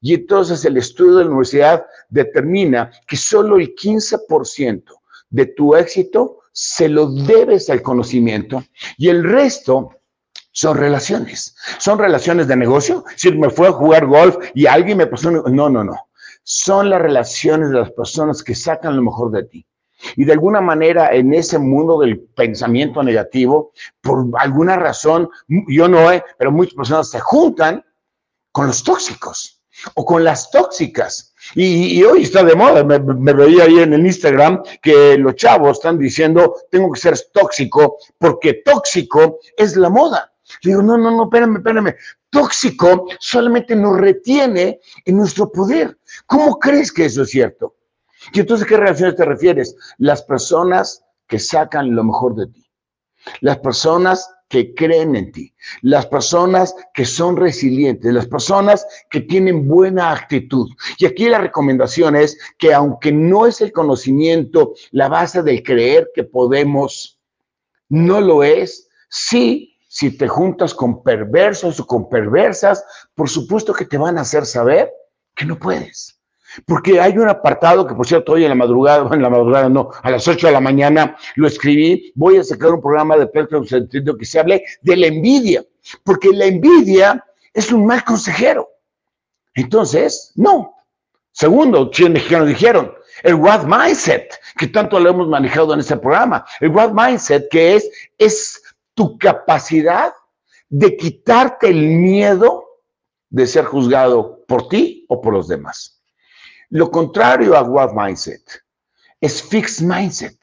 Y 0.00 0.14
entonces 0.14 0.64
el 0.64 0.76
estudio 0.76 1.16
de 1.16 1.24
la 1.24 1.30
universidad 1.30 1.86
determina 2.08 2.90
que 3.06 3.16
solo 3.16 3.56
el 3.56 3.74
15% 3.74 4.84
de 5.30 5.46
tu 5.46 5.74
éxito 5.74 6.38
se 6.52 6.88
lo 6.88 7.10
debes 7.10 7.70
al 7.70 7.82
conocimiento 7.82 8.62
y 8.98 9.08
el 9.08 9.24
resto 9.24 9.90
son 10.52 10.76
relaciones. 10.76 11.56
Son 11.78 11.98
relaciones 11.98 12.46
de 12.46 12.56
negocio. 12.56 13.04
Si 13.16 13.32
me 13.32 13.50
fue 13.50 13.68
a 13.68 13.72
jugar 13.72 14.06
golf 14.06 14.36
y 14.54 14.66
alguien 14.66 14.98
me 14.98 15.06
pasó, 15.06 15.30
no, 15.30 15.42
no, 15.68 15.82
no. 15.82 15.96
Son 16.42 16.90
las 16.90 17.00
relaciones 17.00 17.70
de 17.70 17.78
las 17.78 17.90
personas 17.92 18.42
que 18.42 18.54
sacan 18.54 18.96
lo 18.96 19.02
mejor 19.02 19.30
de 19.30 19.44
ti. 19.44 19.66
Y 20.16 20.24
de 20.24 20.32
alguna 20.32 20.60
manera 20.60 21.14
en 21.14 21.32
ese 21.32 21.58
mundo 21.58 22.00
del 22.00 22.20
pensamiento 22.20 23.02
negativo, 23.02 23.72
por 24.00 24.26
alguna 24.38 24.76
razón, 24.76 25.28
yo 25.68 25.88
no, 25.88 26.10
he, 26.10 26.24
pero 26.38 26.50
muchas 26.50 26.74
personas 26.74 27.10
se 27.10 27.20
juntan 27.20 27.84
con 28.50 28.66
los 28.66 28.82
tóxicos 28.82 29.62
o 29.94 30.04
con 30.04 30.24
las 30.24 30.50
tóxicas. 30.50 31.34
Y, 31.54 32.02
hoy 32.04 32.22
está 32.22 32.44
de 32.44 32.54
moda, 32.54 32.84
me, 32.84 32.98
me, 32.98 33.32
veía 33.32 33.64
ahí 33.64 33.80
en 33.80 33.92
el 33.92 34.06
Instagram 34.06 34.62
que 34.80 35.18
los 35.18 35.34
chavos 35.34 35.78
están 35.78 35.98
diciendo, 35.98 36.54
tengo 36.70 36.92
que 36.92 37.00
ser 37.00 37.18
tóxico 37.32 37.96
porque 38.18 38.62
tóxico 38.64 39.38
es 39.56 39.76
la 39.76 39.88
moda. 39.88 40.32
Le 40.62 40.70
digo, 40.70 40.82
no, 40.82 40.98
no, 40.98 41.10
no, 41.10 41.24
espérame, 41.24 41.56
espérame. 41.56 41.94
Tóxico 42.32 43.08
solamente 43.20 43.76
nos 43.76 43.98
retiene 43.98 44.80
en 45.04 45.18
nuestro 45.18 45.52
poder. 45.52 45.98
¿Cómo 46.24 46.58
crees 46.58 46.90
que 46.90 47.04
eso 47.04 47.22
es 47.22 47.30
cierto? 47.30 47.76
Y 48.32 48.40
entonces, 48.40 48.66
¿qué 48.66 48.78
relaciones 48.78 49.16
te 49.16 49.26
refieres? 49.26 49.76
Las 49.98 50.22
personas 50.22 51.04
que 51.28 51.38
sacan 51.38 51.94
lo 51.94 52.02
mejor 52.02 52.34
de 52.34 52.46
ti. 52.46 52.66
Las 53.42 53.58
personas 53.58 54.26
que 54.48 54.74
creen 54.74 55.14
en 55.14 55.32
ti, 55.32 55.54
las 55.80 56.06
personas 56.06 56.74
que 56.92 57.06
son 57.06 57.36
resilientes, 57.36 58.12
las 58.12 58.26
personas 58.26 58.86
que 59.10 59.20
tienen 59.20 59.66
buena 59.68 60.12
actitud. 60.12 60.68
Y 60.98 61.06
aquí 61.06 61.28
la 61.28 61.38
recomendación 61.38 62.16
es 62.16 62.38
que 62.58 62.74
aunque 62.74 63.12
no 63.12 63.46
es 63.46 63.60
el 63.60 63.72
conocimiento 63.72 64.74
la 64.90 65.08
base 65.08 65.42
del 65.42 65.62
creer 65.62 66.10
que 66.14 66.24
podemos, 66.24 67.18
no 67.88 68.20
lo 68.20 68.42
es, 68.42 68.88
sí 69.08 69.71
si 69.92 70.16
te 70.16 70.26
juntas 70.26 70.72
con 70.72 71.02
perversos 71.02 71.78
o 71.78 71.86
con 71.86 72.08
perversas, 72.08 72.82
por 73.14 73.28
supuesto 73.28 73.74
que 73.74 73.84
te 73.84 73.98
van 73.98 74.16
a 74.16 74.22
hacer 74.22 74.46
saber 74.46 74.90
que 75.34 75.44
no 75.44 75.58
puedes. 75.58 76.18
Porque 76.66 76.98
hay 76.98 77.18
un 77.18 77.28
apartado 77.28 77.86
que, 77.86 77.94
por 77.94 78.06
cierto, 78.06 78.32
hoy 78.32 78.44
en 78.44 78.48
la 78.48 78.54
madrugada, 78.54 79.06
en 79.14 79.20
la 79.20 79.28
madrugada 79.28 79.68
no, 79.68 79.90
a 80.02 80.10
las 80.10 80.26
8 80.26 80.46
de 80.46 80.52
la 80.54 80.62
mañana 80.62 81.14
lo 81.34 81.46
escribí, 81.46 82.10
voy 82.14 82.38
a 82.38 82.44
sacar 82.44 82.70
un 82.70 82.80
programa 82.80 83.18
de 83.18 83.26
Petro 83.26 83.62
sentido 83.66 84.16
que 84.16 84.24
se 84.24 84.40
hable 84.40 84.64
de 84.80 84.96
la 84.96 85.08
envidia, 85.08 85.62
porque 86.04 86.30
la 86.30 86.46
envidia 86.46 87.22
es 87.52 87.70
un 87.70 87.84
mal 87.84 88.02
consejero. 88.02 88.70
Entonces, 89.52 90.32
no. 90.36 90.74
Segundo, 91.32 91.90
los 91.98 92.10
mexicanos 92.10 92.48
dijeron, 92.48 92.94
el 93.24 93.34
What 93.34 93.64
Mindset, 93.64 94.40
que 94.56 94.68
tanto 94.68 94.98
lo 94.98 95.10
hemos 95.10 95.28
manejado 95.28 95.74
en 95.74 95.80
este 95.80 95.98
programa, 95.98 96.46
el 96.60 96.70
What 96.70 96.92
Mindset, 96.92 97.50
que 97.50 97.76
es, 97.76 97.90
es 98.16 98.61
tu 98.94 99.18
capacidad 99.18 100.12
de 100.68 100.96
quitarte 100.96 101.68
el 101.68 101.86
miedo 101.88 102.64
de 103.30 103.46
ser 103.46 103.64
juzgado 103.64 104.44
por 104.46 104.68
ti 104.68 105.06
o 105.08 105.20
por 105.20 105.32
los 105.32 105.48
demás. 105.48 106.02
Lo 106.70 106.90
contrario 106.90 107.56
a 107.56 107.62
what 107.62 107.92
mindset 107.94 108.42
es 109.20 109.42
fixed 109.42 109.86
mindset. 109.86 110.36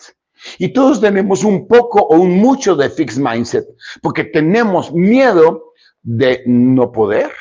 Y 0.57 0.69
todos 0.69 1.01
tenemos 1.01 1.43
un 1.43 1.67
poco 1.67 2.01
o 2.01 2.15
un 2.15 2.37
mucho 2.37 2.75
de 2.75 2.89
fixed 2.89 3.21
mindset, 3.21 3.67
porque 4.01 4.23
tenemos 4.23 4.91
miedo 4.93 5.73
de 6.01 6.41
no 6.45 6.91
poder, 6.91 7.31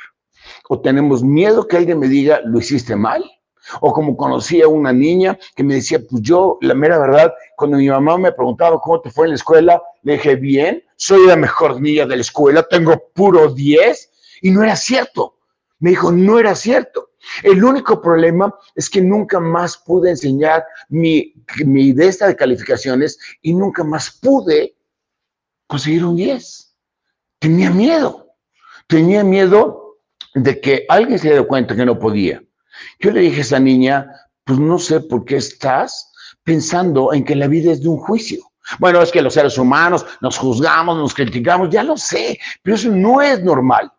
o 0.69 0.81
tenemos 0.81 1.23
miedo 1.23 1.67
que 1.67 1.77
alguien 1.77 2.01
me 2.01 2.09
diga, 2.09 2.41
lo 2.45 2.59
hiciste 2.59 2.97
mal, 2.97 3.25
o 3.81 3.93
como 3.93 4.17
conocí 4.17 4.63
a 4.63 4.69
una 4.69 4.93
niña 4.93 5.39
que 5.55 5.65
me 5.65 5.75
decía, 5.75 5.99
pues 6.09 6.23
yo, 6.23 6.59
la 6.61 6.75
mera 6.75 6.99
verdad, 6.99 7.33
cuando 7.57 7.77
mi 7.77 7.89
mamá 7.89 8.19
me 8.19 8.33
preguntaba 8.33 8.81
cómo 8.81 9.01
te 9.01 9.11
fue 9.11 9.27
en 9.27 9.31
la 9.31 9.37
escuela, 9.37 9.83
le 10.03 10.15
dije, 10.15 10.37
bien, 10.37 10.83
soy 10.97 11.27
la 11.27 11.37
mejor 11.37 11.81
niña 11.81 12.07
de 12.07 12.17
la 12.17 12.23
escuela, 12.23 12.67
tengo 12.69 13.11
puro 13.15 13.53
10, 13.53 14.11
y 14.43 14.51
no 14.51 14.63
era 14.63 14.77
cierto. 14.77 15.37
Me 15.81 15.91
dijo, 15.91 16.11
no 16.11 16.39
era 16.39 16.55
cierto. 16.55 17.11
El 17.43 17.63
único 17.63 18.01
problema 18.01 18.55
es 18.75 18.89
que 18.89 19.01
nunca 19.01 19.41
más 19.41 19.77
pude 19.77 20.11
enseñar 20.11 20.65
mi, 20.89 21.35
mi 21.65 21.93
de 21.93 22.11
de 22.11 22.37
calificaciones 22.37 23.19
y 23.43 23.55
nunca 23.55 23.85
más 23.85 24.11
pude 24.11 24.77
conseguir 25.67 26.05
un 26.05 26.17
10. 26.17 26.77
Tenía 27.39 27.71
miedo. 27.71 28.33
Tenía 28.87 29.23
miedo 29.23 29.99
de 30.35 30.61
que 30.61 30.87
alguien 30.89 31.19
se 31.19 31.29
diera 31.29 31.45
cuenta 31.45 31.77
que 31.77 31.85
no 31.85 31.99
podía. 31.99 32.43
Yo 32.99 33.11
le 33.11 33.21
dije 33.21 33.39
a 33.39 33.43
esa 33.43 33.61
niña, 33.61 34.11
pues 34.45 34.59
no 34.59 34.79
sé 34.79 35.01
por 35.01 35.25
qué 35.25 35.37
estás 35.37 36.13
pensando 36.43 37.13
en 37.13 37.25
que 37.25 37.37
la 37.37 37.47
vida 37.47 37.73
es 37.73 37.83
de 37.83 37.89
un 37.89 37.99
juicio. 37.99 38.41
Bueno, 38.79 39.01
es 39.03 39.11
que 39.11 39.23
los 39.23 39.35
seres 39.35 39.57
humanos 39.59 40.05
nos 40.21 40.39
juzgamos, 40.39 40.97
nos 40.97 41.15
criticamos, 41.15 41.71
ya 41.71 41.83
lo 41.83 41.97
sé, 41.97 42.39
pero 42.63 42.77
eso 42.77 42.91
no 42.91 43.23
es 43.23 43.43
normal. 43.43 43.91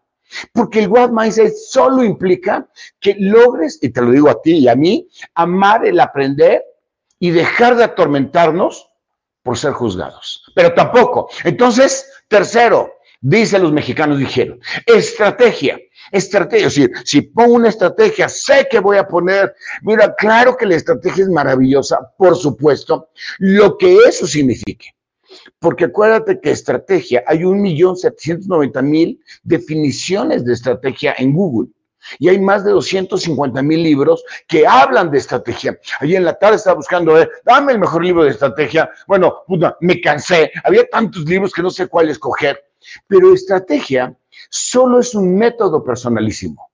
Porque 0.54 0.80
el 0.80 0.90
What 0.90 1.10
Mindset 1.10 1.54
solo 1.54 2.04
implica 2.04 2.68
que 3.00 3.16
logres, 3.20 3.80
y 3.82 3.90
te 3.90 4.02
lo 4.02 4.12
digo 4.12 4.30
a 4.30 4.42
ti 4.42 4.58
y 4.58 4.68
a 4.68 4.76
mí, 4.76 5.08
amar 5.34 5.86
el 5.86 6.00
aprender 6.00 6.64
y 7.20 7.32
dejar 7.32 7.76
de 7.76 7.84
atormentarnos 7.84 8.90
por 9.44 9.58
ser 9.58 9.74
juzgados. 9.74 10.44
Pero 10.54 10.74
tampoco. 10.74 11.30
Entonces, 11.44 12.12
tercero, 12.28 12.94
dice 13.22 13.60
los 13.60 13.72
mexicanos 13.72 14.20
dijeron, 14.20 14.60
estrategia 14.86 15.80
estrategia. 16.12 16.68
Es 16.68 16.76
decir, 16.76 16.92
si 17.06 17.22
pongo 17.22 17.56
una 17.56 17.70
estrategia, 17.70 18.30
sé 18.30 18.68
que 18.70 18.80
voy 18.80 18.98
a 18.98 19.08
poner, 19.08 19.54
mira, 19.82 20.14
claro 20.16 20.56
que 20.58 20.66
la 20.66 20.76
estrategia 20.76 21.24
es 21.24 21.30
maravillosa, 21.30 22.00
por 22.18 22.36
supuesto, 22.36 23.10
lo 23.40 23.78
que 23.78 23.98
eso 24.08 24.28
signifique. 24.28 24.94
Porque 25.60 25.86
acuérdate 25.86 26.40
que 26.40 26.52
estrategia, 26.52 27.24
hay 27.28 27.44
un 27.44 27.62
millón 27.62 27.96
setecientos 27.96 28.48
mil 28.84 29.20
definiciones 29.44 30.44
de 30.46 30.54
estrategia 30.54 31.16
en 31.18 31.34
Google. 31.34 31.70
Y 32.18 32.30
hay 32.30 32.40
más 32.40 32.64
de 32.64 32.72
250 32.72 33.62
mil 33.62 33.84
libros 33.84 34.24
que 34.48 34.66
hablan 34.66 35.12
de 35.12 35.18
estrategia. 35.18 35.78
Allí 36.00 36.16
en 36.16 36.24
la 36.24 36.34
tarde 36.34 36.56
estaba 36.56 36.78
buscando, 36.78 37.20
eh, 37.20 37.30
dame 37.46 37.74
el 37.74 37.80
mejor 37.80 38.04
libro 38.04 38.24
de 38.24 38.32
estrategia. 38.32 38.90
Bueno, 39.06 39.44
puta, 39.46 39.78
me 39.82 40.00
cansé. 40.00 40.52
Había 40.64 40.88
tantos 40.88 41.26
libros 41.26 41.54
que 41.54 41.62
no 41.62 41.70
sé 41.70 41.88
cuál 41.88 42.10
escoger. 42.10 42.69
Pero 43.08 43.34
estrategia 43.34 44.16
solo 44.50 45.00
es 45.00 45.16
un 45.16 45.38
método 45.38 45.84
personalísimo. 45.84 46.70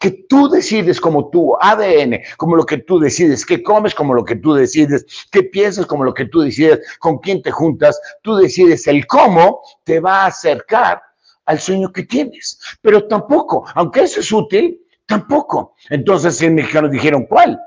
Que 0.00 0.24
tú 0.28 0.48
decides 0.48 1.00
como 1.00 1.28
tu 1.28 1.54
ADN, 1.60 2.20
como 2.38 2.56
lo 2.56 2.64
que 2.64 2.78
tú 2.78 2.98
decides, 2.98 3.44
que 3.44 3.62
comes 3.62 3.94
como 3.94 4.14
lo 4.14 4.24
que 4.24 4.36
tú 4.36 4.54
decides, 4.54 5.04
que 5.30 5.42
piensas 5.42 5.84
como 5.86 6.02
lo 6.02 6.14
que 6.14 6.24
tú 6.24 6.40
decides, 6.40 6.80
con 6.98 7.18
quién 7.18 7.42
te 7.42 7.50
juntas, 7.50 8.00
tú 8.22 8.36
decides 8.36 8.86
el 8.86 9.06
cómo 9.06 9.60
te 9.84 10.00
va 10.00 10.22
a 10.22 10.26
acercar 10.26 11.02
al 11.44 11.60
sueño 11.60 11.92
que 11.92 12.04
tienes. 12.04 12.58
Pero 12.80 13.06
tampoco, 13.06 13.66
aunque 13.74 14.02
eso 14.02 14.20
es 14.20 14.32
útil, 14.32 14.80
tampoco. 15.04 15.74
Entonces 15.90 16.40
en 16.42 16.54
mexicanos 16.54 16.90
dijeron, 16.90 17.26
¿cuál? 17.26 17.58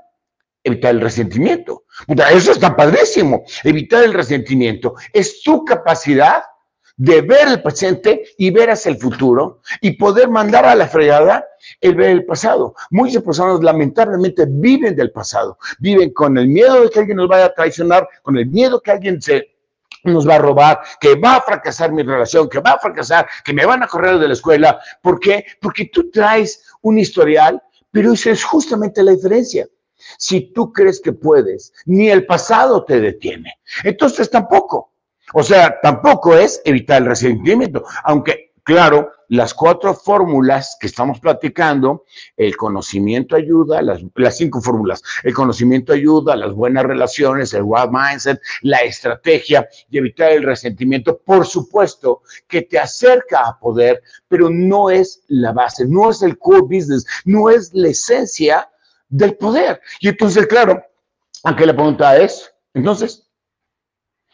Evitar 0.64 0.96
el 0.96 1.02
resentimiento. 1.02 1.84
Eso 2.32 2.52
está 2.52 2.76
padrísimo. 2.76 3.44
Evitar 3.64 4.04
el 4.04 4.14
resentimiento 4.14 4.96
es 5.14 5.42
tu 5.42 5.64
capacidad 5.64 6.44
de 7.00 7.22
ver 7.22 7.48
el 7.48 7.62
presente 7.62 8.26
y 8.38 8.52
ver 8.52 8.70
hacia 8.70 8.92
el 8.92 8.98
futuro 8.98 9.62
y 9.80 9.92
poder 9.92 10.30
mandar 10.30 10.66
a 10.66 10.76
la 10.76 10.86
fregada 10.86 11.46
el 11.80 11.96
ver 11.96 12.10
el 12.10 12.26
pasado. 12.26 12.76
Muchas 12.92 13.24
personas 13.24 13.64
lamentablemente 13.64 14.46
viven 14.48 14.98
del 14.98 15.10
pasado, 15.10 15.58
viven 15.80 16.12
con 16.12 16.38
el 16.38 16.50
miedo 16.50 16.82
de 16.84 16.90
que 16.90 17.00
alguien 17.00 17.18
nos 17.18 17.30
vaya 17.30 17.46
a 17.46 17.54
traicionar, 17.54 18.08
con 18.22 18.38
el 18.38 18.48
miedo 18.48 18.82
que 18.82 18.92
alguien 18.92 19.22
se 19.22 19.48
nos 20.04 20.28
va 20.28 20.36
a 20.36 20.40
robar, 20.40 20.82
que 21.00 21.16
va 21.16 21.38
a 21.38 21.42
fracasar 21.42 21.94
mi 21.94 22.04
relación, 22.04 22.50
que 22.50 22.60
va 22.60 22.72
a 22.72 22.80
fracasar, 22.80 23.28
que 23.46 23.54
me 23.54 23.66
van 23.66 23.82
a 23.82 23.88
correr 23.88 24.20
de 24.20 24.28
la 24.28 24.34
escuela. 24.34 24.78
¿Por 25.02 25.22
qué? 25.22 25.46
Porque 25.62 25.86
tú 25.86 26.12
traes 26.12 26.66
un 26.82 27.00
historial, 27.00 27.64
pero 27.92 28.12
esa 28.12 28.32
es 28.32 28.44
justamente 28.44 29.04
la 29.04 29.12
diferencia. 29.12 29.68
Si 30.18 30.52
tú 30.52 30.74
crees 30.74 31.00
que 31.00 31.14
puedes, 31.14 31.72
ni 31.86 32.10
el 32.10 32.26
pasado 32.26 32.84
te 32.84 33.00
detiene. 33.00 33.54
Entonces 33.86 34.30
tampoco. 34.30 34.89
O 35.34 35.44
sea, 35.44 35.80
tampoco 35.82 36.36
es 36.36 36.62
evitar 36.66 37.02
el 37.02 37.08
resentimiento, 37.08 37.84
aunque, 38.04 38.54
claro, 38.64 39.12
las 39.30 39.54
cuatro 39.54 39.94
fórmulas 39.94 40.76
que 40.80 40.88
estamos 40.88 41.20
platicando, 41.20 42.04
el 42.36 42.58
conocimiento 42.58 43.36
ayuda, 43.36 43.82
las, 43.82 44.02
cinco 44.36 44.60
fórmulas, 44.60 45.04
el 45.24 45.34
conocimiento 45.34 45.94
ayuda, 45.94 46.36
las 46.36 46.54
buenas 46.54 46.84
relaciones, 46.84 47.54
el 47.54 47.62
wild 47.64 47.92
mindset, 47.92 48.42
la 48.64 48.80
estrategia 48.80 49.68
y 49.90 50.00
evitar 50.00 50.32
el 50.32 50.44
resentimiento, 50.44 51.20
por 51.20 51.46
supuesto 51.46 52.24
que 52.48 52.64
te 52.64 52.80
acerca 52.80 53.48
a 53.48 53.60
poder, 53.60 54.02
pero 54.28 54.50
no 54.50 54.90
es 54.90 55.24
la 55.28 55.54
base, 55.54 55.86
no 55.88 56.10
es 56.10 56.24
el 56.24 56.38
core 56.40 56.62
business, 56.62 57.06
no 57.26 57.52
es 57.52 57.72
la 57.74 57.90
esencia 57.90 58.68
del 59.10 59.36
poder. 59.36 59.80
Y 60.00 60.08
entonces, 60.10 60.48
claro, 60.48 60.84
aunque 61.44 61.68
la 61.68 61.74
pregunta 61.74 62.18
es, 62.18 62.52
entonces, 62.74 63.29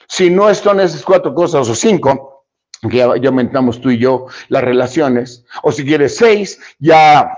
si 0.07 0.29
no 0.29 0.53
son 0.53 0.79
esas 0.79 1.03
cuatro 1.03 1.33
cosas 1.33 1.67
o 1.69 1.75
cinco, 1.75 2.45
que 2.89 2.97
ya, 2.97 3.05
aumentamos 3.05 3.81
tú 3.81 3.89
y 3.89 3.97
yo 3.97 4.27
las 4.49 4.63
relaciones, 4.63 5.45
o 5.63 5.71
si 5.71 5.85
quieres 5.85 6.17
seis, 6.17 6.59
ya 6.79 7.29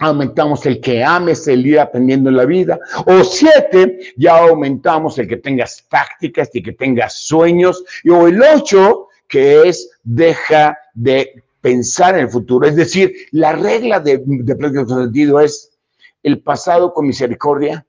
aumentamos 0.00 0.64
el 0.66 0.80
que 0.80 1.04
ames 1.04 1.46
el 1.46 1.66
ir 1.66 1.78
aprendiendo 1.78 2.30
en 2.30 2.36
la 2.36 2.46
vida. 2.46 2.78
O 3.06 3.22
siete, 3.22 4.14
ya 4.16 4.38
aumentamos 4.38 5.18
el 5.18 5.28
que 5.28 5.36
tengas 5.36 5.84
tácticas 5.88 6.48
y 6.54 6.62
que 6.62 6.72
tengas 6.72 7.14
sueños. 7.14 7.84
Y, 8.02 8.10
o 8.10 8.26
el 8.26 8.42
ocho, 8.42 9.08
que 9.28 9.68
es 9.68 9.90
deja 10.02 10.76
de 10.94 11.44
pensar 11.60 12.14
en 12.14 12.22
el 12.22 12.30
futuro. 12.30 12.66
Es 12.66 12.76
decir, 12.76 13.12
la 13.32 13.52
regla 13.52 14.00
de, 14.00 14.22
de 14.24 14.86
sentido 14.86 15.38
es 15.40 15.70
el 16.22 16.42
pasado 16.42 16.92
con 16.92 17.06
misericordia, 17.06 17.84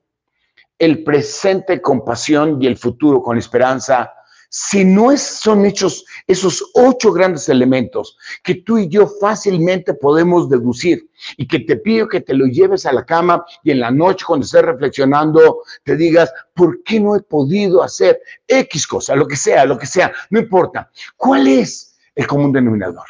el 0.78 1.04
presente 1.04 1.80
con 1.80 2.04
pasión 2.04 2.60
y 2.60 2.66
el 2.66 2.76
futuro 2.76 3.22
con 3.22 3.38
esperanza, 3.38 4.12
si 4.54 4.84
no 4.84 5.16
son 5.16 5.64
hechos 5.64 6.04
esos 6.26 6.62
ocho 6.74 7.10
grandes 7.10 7.48
elementos 7.48 8.18
que 8.42 8.56
tú 8.56 8.76
y 8.76 8.86
yo 8.86 9.06
fácilmente 9.06 9.94
podemos 9.94 10.50
deducir 10.50 11.08
y 11.38 11.48
que 11.48 11.60
te 11.60 11.76
pido 11.76 12.06
que 12.06 12.20
te 12.20 12.34
lo 12.34 12.44
lleves 12.44 12.84
a 12.84 12.92
la 12.92 13.06
cama 13.06 13.42
y 13.62 13.70
en 13.70 13.80
la 13.80 13.90
noche 13.90 14.26
cuando 14.26 14.44
estés 14.44 14.60
reflexionando 14.60 15.62
te 15.84 15.96
digas, 15.96 16.30
¿por 16.52 16.82
qué 16.82 17.00
no 17.00 17.16
he 17.16 17.20
podido 17.20 17.82
hacer 17.82 18.20
X 18.46 18.86
cosa, 18.86 19.16
lo 19.16 19.26
que 19.26 19.36
sea, 19.36 19.64
lo 19.64 19.78
que 19.78 19.86
sea, 19.86 20.12
no 20.28 20.40
importa. 20.40 20.90
¿Cuál 21.16 21.46
es 21.46 21.96
el 22.14 22.26
común 22.26 22.52
denominador? 22.52 23.06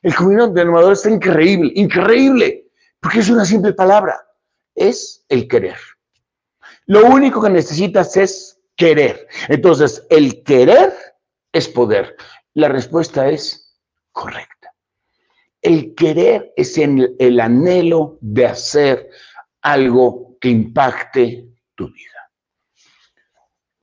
El 0.00 0.14
común 0.14 0.54
denominador 0.54 0.94
está 0.94 1.10
increíble, 1.10 1.72
increíble, 1.74 2.70
porque 3.00 3.18
es 3.18 3.28
una 3.28 3.44
simple 3.44 3.74
palabra, 3.74 4.18
es 4.74 5.26
el 5.28 5.46
querer. 5.46 5.76
Lo 6.88 7.04
único 7.04 7.42
que 7.42 7.50
necesitas 7.50 8.16
es 8.16 8.58
querer. 8.74 9.28
Entonces, 9.48 10.06
el 10.08 10.42
querer 10.42 10.94
es 11.52 11.68
poder. 11.68 12.16
La 12.54 12.68
respuesta 12.68 13.28
es 13.28 13.78
correcta. 14.10 14.72
El 15.60 15.94
querer 15.94 16.54
es 16.56 16.78
el, 16.78 17.14
el 17.18 17.40
anhelo 17.40 18.16
de 18.22 18.46
hacer 18.46 19.10
algo 19.60 20.38
que 20.40 20.48
impacte 20.48 21.46
tu 21.74 21.92
vida. 21.92 22.30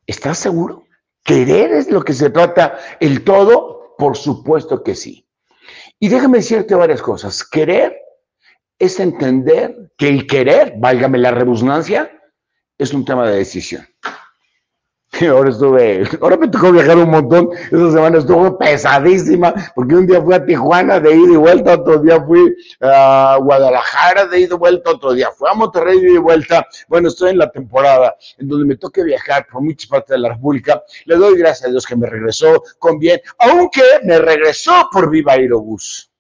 ¿Estás 0.08 0.40
seguro? 0.40 0.88
¿Querer 1.24 1.74
es 1.74 1.92
lo 1.92 2.02
que 2.02 2.14
se 2.14 2.32
trata 2.32 2.80
el 3.00 3.24
todo? 3.24 3.96
Por 4.00 4.18
supuesto 4.18 4.82
que 4.82 4.96
sí. 4.96 5.28
Y 6.00 6.10
déjame 6.10 6.40
decirte 6.40 6.74
varias 6.74 7.04
cosas. 7.04 7.44
Querer 7.44 7.96
es 8.80 9.00
entender 9.00 9.92
que 9.96 10.10
el 10.10 10.26
querer, 10.26 10.74
válgame 10.78 11.20
la 11.20 11.32
redundancia, 11.32 12.14
es 12.77 12.94
un 12.94 13.05
tema 13.05 13.27
de 13.27 13.38
decisión. 13.38 13.86
Ahora 15.30 15.50
estuve, 15.50 16.04
ahora 16.21 16.36
me 16.36 16.50
tocó 16.50 16.73
viajar 16.73 16.97
un 16.97 17.10
montón, 17.10 17.50
esa 17.71 17.91
semana 17.91 18.17
estuvo 18.17 18.58
pesadísima, 18.58 19.54
porque 19.73 19.95
un 19.95 20.06
día 20.06 20.21
fui 20.21 20.34
a 20.34 20.45
Tijuana 20.45 21.00
de 21.00 21.15
ida 21.15 21.34
y 21.34 21.38
vuelta, 21.38 21.76
otro 21.76 22.00
día 22.00 22.21
fui 22.21 22.54
a 22.82 23.38
Guadalajara 23.41 24.26
de 24.26 24.41
ida 24.41 24.56
y 24.56 24.58
vuelta, 24.58 24.91
otro 24.91 25.13
día 25.13 25.30
fui 25.32 25.47
a 25.50 25.54
Monterrey 25.54 26.02
de 26.02 26.08
ida 26.10 26.15
y 26.15 26.17
vuelta. 26.17 26.67
Bueno, 26.89 27.08
estoy 27.08 27.32
en 27.32 27.38
la 27.38 27.50
temporada 27.50 28.15
en 28.38 28.50
donde 28.50 28.65
me 28.65 28.76
toque 28.76 29.04
viajar 29.04 29.47
por 29.50 29.62
muchas 29.62 29.89
partes 29.89 30.10
de 30.10 30.19
la 30.19 30.30
República. 30.34 30.84
Le 31.06 31.15
doy 31.15 31.38
gracias 31.38 31.69
a 31.69 31.71
Dios 31.71 31.86
que 31.86 31.95
me 31.95 32.08
regresó 32.08 32.62
con 32.78 33.00
bien, 33.00 33.21
aunque 33.39 33.84
me 34.04 34.19
regresó 34.19 34.89
por 34.91 35.10
Viva 35.10 35.34
Aerobús. 35.34 36.12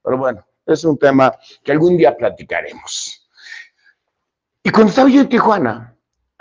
Pero 0.00 0.16
bueno, 0.16 0.46
es 0.64 0.84
un 0.84 0.96
tema 0.96 1.36
que 1.62 1.72
algún 1.72 1.96
día 1.96 2.16
platicaremos. 2.16 3.28
Y 4.62 4.70
cuando 4.70 4.90
estaba 4.90 5.10
yo 5.10 5.22
en 5.22 5.28
Tijuana, 5.28 5.93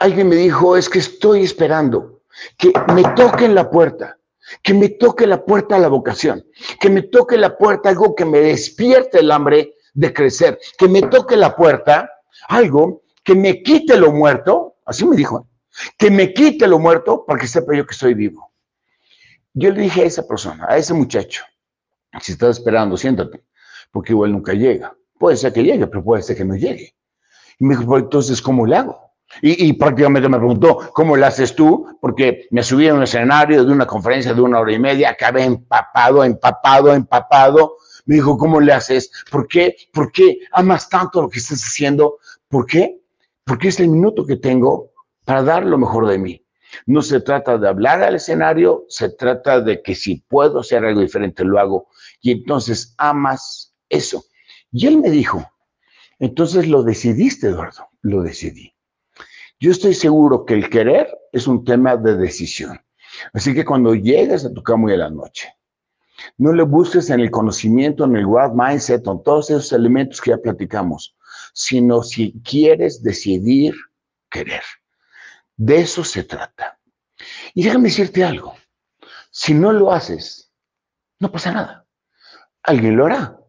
alguien 0.04 0.28
me 0.28 0.36
dijo, 0.36 0.76
es 0.76 0.90
que 0.90 1.00
estoy 1.00 1.44
esperando 1.44 2.24
que 2.58 2.74
me 2.94 3.04
toquen 3.16 3.56
la 3.56 3.70
puerta, 3.70 4.18
que 4.62 4.74
me 4.74 4.90
toque 4.90 5.26
la 5.26 5.46
puerta 5.46 5.78
a 5.78 5.80
la 5.80 5.88
vocación, 5.88 6.46
que 6.82 6.90
me 6.90 7.04
toque 7.04 7.38
la 7.38 7.58
puerta 7.58 7.88
algo 7.88 8.14
que 8.14 8.26
me 8.26 8.40
despierte 8.40 9.20
el 9.20 9.32
hambre 9.32 9.76
de 9.94 10.12
crecer, 10.12 10.60
que 10.78 10.90
me 10.90 11.04
toque 11.04 11.38
la 11.38 11.56
puerta 11.56 12.10
algo 12.50 13.04
que 13.24 13.34
me 13.34 13.64
quite 13.64 13.96
lo 13.96 14.12
muerto, 14.12 14.76
así 14.86 15.06
me 15.06 15.16
dijo, 15.16 15.48
que 15.98 16.12
me 16.12 16.34
quite 16.34 16.68
lo 16.68 16.80
muerto 16.80 17.26
para 17.26 17.40
que 17.40 17.48
sepa 17.48 17.74
yo 17.74 17.86
que 17.86 17.94
estoy 17.94 18.14
vivo. 18.14 18.52
Yo 19.54 19.72
le 19.72 19.84
dije 19.84 20.02
a 20.02 20.06
esa 20.06 20.28
persona, 20.28 20.66
a 20.68 20.76
ese 20.76 20.94
muchacho, 20.94 21.46
si 22.20 22.34
estás 22.34 22.58
esperando, 22.58 22.98
siéntate, 22.98 23.46
porque 23.90 24.12
igual 24.12 24.34
nunca 24.34 24.52
llega. 24.52 24.94
Puede 25.18 25.38
ser 25.38 25.54
que 25.54 25.64
llegue, 25.64 25.88
pero 25.88 26.04
puede 26.04 26.24
ser 26.24 26.36
que 26.36 26.44
no 26.44 26.56
llegue. 26.56 26.94
Y 27.58 27.64
me 27.64 27.78
dijo, 27.78 27.98
entonces, 27.98 28.42
¿cómo 28.42 28.66
le 28.66 28.76
hago? 28.76 29.03
Y, 29.42 29.74
prácticamente 29.74 30.30
me 30.30 30.38
preguntó, 30.38 30.92
¿cómo 30.94 31.16
lo 31.18 31.26
haces 31.26 31.56
tú? 31.56 31.98
Porque 32.00 32.48
me 32.52 32.64
subí 32.64 32.88
a 32.88 32.94
un 32.94 33.04
escenario 33.04 33.66
de 33.66 33.72
una 33.72 33.86
conferencia 33.86 34.34
de 34.34 34.42
una 34.42 34.60
hora 34.60 34.74
y 34.74 34.80
media, 34.80 35.10
acabé 35.10 35.44
empapado, 35.44 36.24
empapado, 36.24 36.94
empapado. 36.94 37.78
Me 38.06 38.16
dijo, 38.16 38.38
¿cómo 38.38 38.60
le 38.60 38.74
haces? 38.74 39.12
¿Por 39.32 39.48
qué? 39.48 39.76
¿Por 39.92 40.12
qué 40.12 40.40
amas 40.52 40.90
tanto 40.90 41.22
lo 41.22 41.30
que 41.30 41.40
estás 41.40 41.64
haciendo? 41.64 42.20
¿Por 42.48 42.66
qué? 42.66 43.00
Porque 43.44 43.70
es 43.70 43.80
el 43.80 43.90
minuto 43.90 44.26
que 44.26 44.38
tengo 44.38 44.92
para 45.26 45.44
dar 45.44 45.66
lo 45.66 45.78
mejor 45.78 46.08
de 46.08 46.18
mí. 46.18 46.46
No 46.86 47.02
se 47.02 47.22
trata 47.22 47.58
de 47.58 47.68
hablar 47.68 48.02
al 48.02 48.16
escenario, 48.16 48.86
se 48.88 49.10
trata 49.10 49.62
de 49.62 49.82
que 49.82 49.96
si 49.96 50.18
puedo 50.28 50.60
hacer 50.60 50.84
algo 50.86 51.02
diferente, 51.02 51.44
lo 51.44 51.60
hago. 51.60 51.88
Y 52.22 52.32
entonces 52.32 52.96
amas 52.98 53.74
eso. 53.90 54.24
Y 54.72 54.88
él 54.88 54.98
me 54.98 55.10
dijo, 55.10 55.46
entonces 56.20 56.68
lo 56.68 56.84
decidiste, 56.84 57.48
Eduardo, 57.48 57.88
lo 58.02 58.22
decidí. 58.22 58.73
Yo 59.60 59.72
estoy 59.72 59.94
seguro 59.94 60.46
que 60.46 60.54
el 60.54 60.70
querer 60.70 61.08
es 61.32 61.48
un 61.48 61.64
tema 61.64 61.96
de 61.96 62.18
decisión. 62.18 62.80
Así 63.34 63.54
que 63.54 63.64
cuando 63.64 63.94
llegues 63.96 64.46
a 64.46 64.54
tu 64.54 64.62
cama 64.64 64.92
y 64.92 64.96
a 64.96 64.98
la 64.98 65.10
noche, 65.10 65.50
no 66.38 66.54
le 66.54 66.64
busques 66.64 67.10
en 67.10 67.20
el 67.20 67.32
conocimiento, 67.32 68.06
en 68.06 68.16
el 68.16 68.26
growth 68.26 68.54
mindset, 68.56 69.08
en 69.08 69.24
todos 69.24 69.50
esos 69.50 69.72
elementos 69.74 70.22
que 70.22 70.32
ya 70.32 70.38
platicamos, 70.38 71.16
sino 71.54 72.04
si 72.04 72.34
quieres 72.44 73.04
decidir 73.04 73.76
querer. 74.30 74.64
De 75.56 75.82
eso 75.82 76.04
se 76.04 76.24
trata. 76.24 76.80
Y 77.54 77.64
déjame 77.64 77.90
decirte 77.90 78.24
algo. 78.24 78.56
Si 79.32 79.54
no 79.54 79.72
lo 79.72 79.92
haces, 79.92 80.52
no 81.20 81.32
pasa 81.32 81.52
nada. 81.52 81.88
Alguien 82.64 82.96
lo 82.96 83.06
hará. 83.06 83.40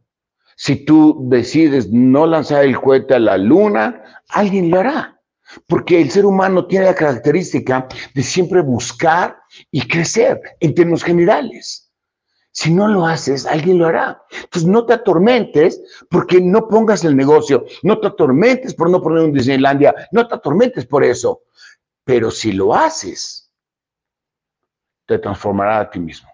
Si 0.57 0.85
tú 0.85 1.27
decides 1.29 1.91
no 1.91 2.27
lanzar 2.27 2.65
el 2.65 2.81
cohete 2.81 3.15
a 3.15 3.19
la 3.19 3.37
luna, 3.37 4.23
alguien 4.29 4.71
lo 4.71 4.81
hará. 4.81 5.14
Porque 5.67 6.01
el 6.01 6.11
ser 6.11 6.27
humano 6.27 6.67
tiene 6.67 6.87
la 6.87 6.95
característica 6.95 7.87
de 8.15 8.23
siempre 8.23 8.61
buscar 8.61 9.39
y 9.71 9.87
crecer 9.87 10.41
en 10.61 10.75
términos 10.75 11.05
generales. 11.05 11.93
Si 12.53 12.73
no 12.73 12.87
lo 12.87 13.05
haces, 13.05 13.47
alguien 13.47 13.79
lo 13.79 13.87
hará. 13.87 14.23
Entonces 14.31 14.65
no 14.65 14.87
te 14.87 14.93
atormentes 14.93 15.83
porque 16.09 16.41
no 16.41 16.69
pongas 16.69 17.05
el 17.05 17.17
negocio, 17.17 17.65
no 17.83 17.99
te 17.99 18.07
atormentes 18.07 18.75
por 18.75 18.89
no 18.91 19.03
poner 19.03 19.25
un 19.25 19.33
Disneylandia, 19.33 19.93
no 20.13 20.29
te 20.29 20.37
atormentes 20.37 20.87
por 20.87 21.03
eso. 21.03 21.43
Pero 22.05 22.31
si 22.31 22.53
lo 22.53 22.73
haces, 22.73 23.51
te 25.07 25.19
transformará 25.19 25.81
a 25.81 25.91
ti 25.91 25.99
mismo. 25.99 26.31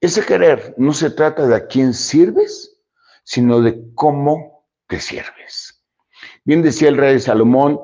Ese 0.00 0.24
querer 0.24 0.74
no 0.76 0.92
se 0.92 1.10
trata 1.10 1.46
de 1.46 1.54
a 1.54 1.66
quién 1.66 1.94
sirves, 1.94 2.78
sino 3.22 3.60
de 3.60 3.92
cómo 3.94 4.66
te 4.86 5.00
sirves. 5.00 5.73
Bien 6.44 6.62
decía 6.62 6.88
el 6.88 6.98
rey 6.98 7.18
Salomón, 7.20 7.80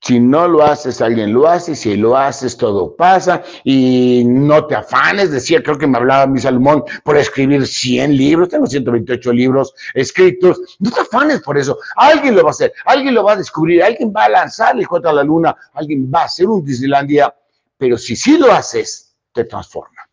si 0.00 0.18
no 0.18 0.48
lo 0.48 0.64
haces, 0.64 1.02
alguien 1.02 1.34
lo 1.34 1.46
hace, 1.46 1.76
si 1.76 1.94
lo 1.96 2.16
haces, 2.16 2.56
todo 2.56 2.96
pasa, 2.96 3.42
y 3.64 4.22
no 4.24 4.66
te 4.66 4.74
afanes, 4.74 5.30
decía, 5.30 5.62
creo 5.62 5.76
que 5.76 5.86
me 5.86 5.98
hablaba 5.98 6.26
mi 6.26 6.40
Salomón, 6.40 6.82
por 7.04 7.18
escribir 7.18 7.66
100 7.66 8.16
libros, 8.16 8.48
tengo 8.48 8.66
128 8.66 9.32
libros 9.34 9.74
escritos, 9.92 10.58
no 10.78 10.90
te 10.90 11.02
afanes 11.02 11.42
por 11.42 11.58
eso, 11.58 11.78
alguien 11.96 12.34
lo 12.34 12.42
va 12.42 12.48
a 12.48 12.52
hacer, 12.52 12.72
alguien 12.86 13.14
lo 13.14 13.24
va 13.24 13.32
a 13.32 13.36
descubrir, 13.36 13.82
alguien 13.82 14.10
va 14.16 14.24
a 14.24 14.30
lanzar 14.30 14.78
el 14.78 14.88
cuento 14.88 15.10
a 15.10 15.12
la 15.12 15.22
luna, 15.22 15.54
alguien 15.74 16.10
va 16.12 16.22
a 16.22 16.24
hacer 16.24 16.46
un 16.46 16.64
Disneylandia, 16.64 17.34
pero 17.76 17.98
si 17.98 18.16
sí 18.16 18.38
lo 18.38 18.50
haces, 18.50 19.14
te 19.32 19.44
transforma. 19.44 20.08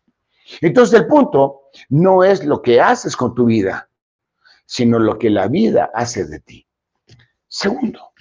Entonces 0.60 1.00
el 1.00 1.06
punto 1.06 1.70
no 1.88 2.24
es 2.24 2.44
lo 2.44 2.60
que 2.60 2.78
haces 2.78 3.16
con 3.16 3.34
tu 3.34 3.46
vida, 3.46 3.88
sino 4.66 4.98
lo 4.98 5.18
que 5.18 5.30
la 5.30 5.48
vida 5.48 5.90
hace 5.94 6.26
de 6.26 6.40
ti. 6.40 6.67
Segundo, 7.48 8.12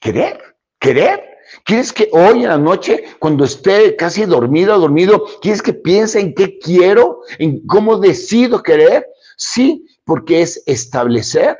querer, 0.00 0.38
querer. 0.78 1.24
¿Quieres 1.64 1.92
que 1.92 2.10
hoy 2.12 2.42
en 2.42 2.50
la 2.50 2.58
noche, 2.58 3.04
cuando 3.18 3.44
esté 3.44 3.96
casi 3.96 4.26
dormido, 4.26 4.78
dormido, 4.78 5.24
quieres 5.40 5.62
que 5.62 5.72
piense 5.72 6.20
en 6.20 6.34
qué 6.34 6.58
quiero, 6.58 7.20
en 7.38 7.66
cómo 7.66 7.98
decido 7.98 8.62
querer? 8.62 9.06
Sí, 9.38 9.86
porque 10.04 10.42
es 10.42 10.62
establecer 10.66 11.58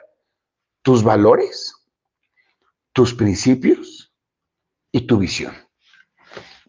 tus 0.83 1.03
valores, 1.03 1.75
tus 2.93 3.15
principios 3.15 4.13
y 4.93 5.03
tu 5.03 5.19
visión. 5.19 5.55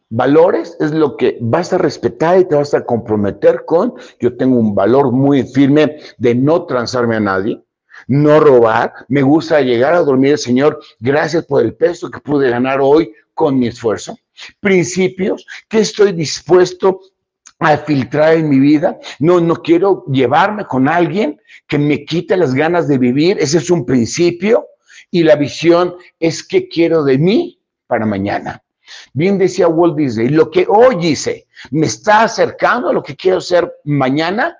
Valores 0.10 0.76
es 0.80 0.92
lo 0.92 1.18
que 1.18 1.38
vas 1.40 1.72
a 1.72 1.78
respetar 1.78 2.40
y 2.40 2.46
te 2.46 2.56
vas 2.56 2.74
a 2.74 2.84
comprometer 2.84 3.64
con. 3.66 3.94
Yo 4.20 4.36
tengo 4.38 4.58
un 4.58 4.74
valor 4.74 5.12
muy 5.12 5.44
firme 5.44 5.98
de 6.18 6.34
no 6.34 6.66
transarme 6.66 7.18
a 7.18 7.20
nadie, 7.20 7.64
no 8.10 8.40
robar, 8.40 8.92
me 9.08 9.22
gusta 9.22 9.62
llegar 9.62 9.94
a 9.94 10.00
dormir, 10.00 10.40
Señor, 10.40 10.80
gracias 11.00 11.46
por 11.46 11.64
el 11.64 11.76
peso 11.76 12.10
que 12.10 12.20
pude 12.20 12.50
ganar 12.50 12.80
hoy 12.82 13.14
con 13.36 13.60
mi 13.60 13.68
esfuerzo. 13.68 14.18
Principios 14.60 15.46
que 15.68 15.80
estoy 15.80 16.14
dispuesto 16.14 17.02
a 17.60 17.78
filtrar 17.78 18.34
en 18.34 18.50
mi 18.50 18.60
vida. 18.60 18.98
No, 19.20 19.40
no 19.40 19.58
quiero 19.58 20.06
llevarme 20.08 20.66
con 20.66 20.88
alguien 20.88 21.40
que 21.68 21.78
me 21.78 22.04
quite 22.04 22.36
las 22.36 22.56
ganas 22.56 22.88
de 22.88 22.98
vivir. 22.98 23.38
Ese 23.40 23.60
es 23.60 23.70
un 23.70 23.86
principio. 23.86 24.66
Y 25.12 25.22
la 25.22 25.36
visión 25.36 25.96
es 26.20 26.44
que 26.44 26.68
quiero 26.68 27.04
de 27.04 27.20
mí 27.20 27.60
para 27.86 28.08
mañana. 28.08 28.64
Bien 29.14 29.38
decía 29.38 29.68
Walt 29.68 29.96
Disney, 29.96 30.30
lo 30.30 30.50
que 30.50 30.66
hoy 30.68 30.98
hice 31.06 31.46
me 31.70 31.86
está 31.86 32.24
acercando 32.24 32.90
a 32.90 32.94
lo 32.94 33.04
que 33.04 33.16
quiero 33.16 33.40
ser 33.40 33.72
mañana. 33.84 34.58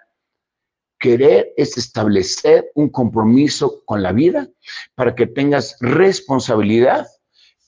Querer 1.00 1.54
es 1.56 1.78
establecer 1.78 2.72
un 2.76 2.90
compromiso 2.90 3.84
con 3.86 4.04
la 4.04 4.12
vida 4.12 4.48
para 4.96 5.16
que 5.16 5.28
tengas 5.28 5.78
responsabilidad 5.80 7.08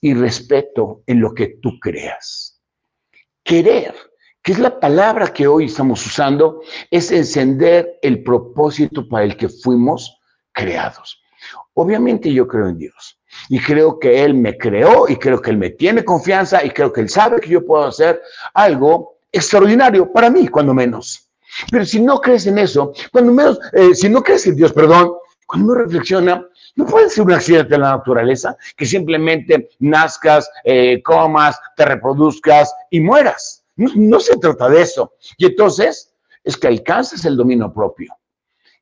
y 0.02 0.14
respeto 0.14 1.04
en 1.08 1.22
lo 1.22 1.34
que 1.34 1.48
tú 1.62 1.80
creas. 1.80 2.62
Querer 3.44 3.96
que 4.42 4.54
es 4.54 4.60
la 4.60 4.80
palabra 4.80 5.28
que 5.28 5.48
hoy 5.48 5.66
estamos 5.66 6.06
usando, 6.06 6.62
es 6.90 7.12
encender 7.12 8.00
el 8.02 8.24
propósito 8.24 9.08
para 9.08 9.26
el 9.26 9.38
que 9.38 9.50
fuimos 9.50 10.20
creados. 10.52 11.22
Obviamente 11.74 12.32
yo 12.34 12.48
creo 12.48 12.68
en 12.68 12.78
Dios 12.78 13.20
y 13.50 13.60
creo 13.60 14.00
que 14.00 14.24
Él 14.24 14.34
me 14.34 14.58
creó 14.58 15.08
y 15.08 15.16
creo 15.16 15.42
que 15.42 15.52
Él 15.52 15.58
me 15.58 15.70
tiene 15.70 16.04
confianza 16.04 16.64
y 16.66 16.72
creo 16.72 16.92
que 16.92 17.02
Él 17.02 17.10
sabe 17.10 17.40
que 17.40 17.50
yo 17.50 17.66
puedo 17.66 17.86
hacer 17.86 18.22
algo 18.54 19.20
extraordinario 19.32 20.12
para 20.12 20.30
mí, 20.30 20.48
cuando 20.48 20.74
menos. 20.74 21.31
Pero 21.70 21.86
si 21.86 22.02
no 22.02 22.20
crees 22.20 22.48
en 22.48 22.58
eso, 22.58 22.94
cuando 23.12 23.32
menos, 23.32 23.60
eh, 23.74 23.94
si 23.94 24.10
no 24.10 24.24
crees 24.24 24.48
en 24.48 24.56
Dios, 24.56 24.74
perdón, 24.74 25.14
cuando 25.46 25.74
uno 25.74 25.82
reflexiona, 25.84 26.46
no 26.76 26.86
puede 26.86 27.10
ser 27.10 27.26
un 27.26 27.34
accidente 27.34 27.72
de 27.72 27.80
la 27.80 27.92
naturaleza 27.92 28.56
que 28.78 28.86
simplemente 28.86 29.70
nazcas, 29.80 30.50
eh, 30.64 31.02
comas, 31.04 31.60
te 31.76 31.86
reproduzcas 31.86 32.74
y 32.90 33.02
mueras. 33.02 33.64
No, 33.76 34.20
se 34.20 34.38
trata 34.38 34.70
de 34.70 34.82
eso. 34.82 35.14
Y 35.38 35.46
entonces 35.46 36.14
es 36.44 36.58
que 36.58 36.68
alcances 36.68 37.26
el 37.26 37.36
dominio 37.36 37.74
propio, 37.74 38.14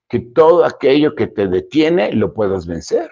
que 0.07 0.19
todo 0.19 0.65
aquello 0.65 1.15
que 1.15 1.27
te 1.27 1.47
detiene 1.47 2.11
lo 2.13 2.33
puedas 2.33 2.65
vencer, 2.65 3.09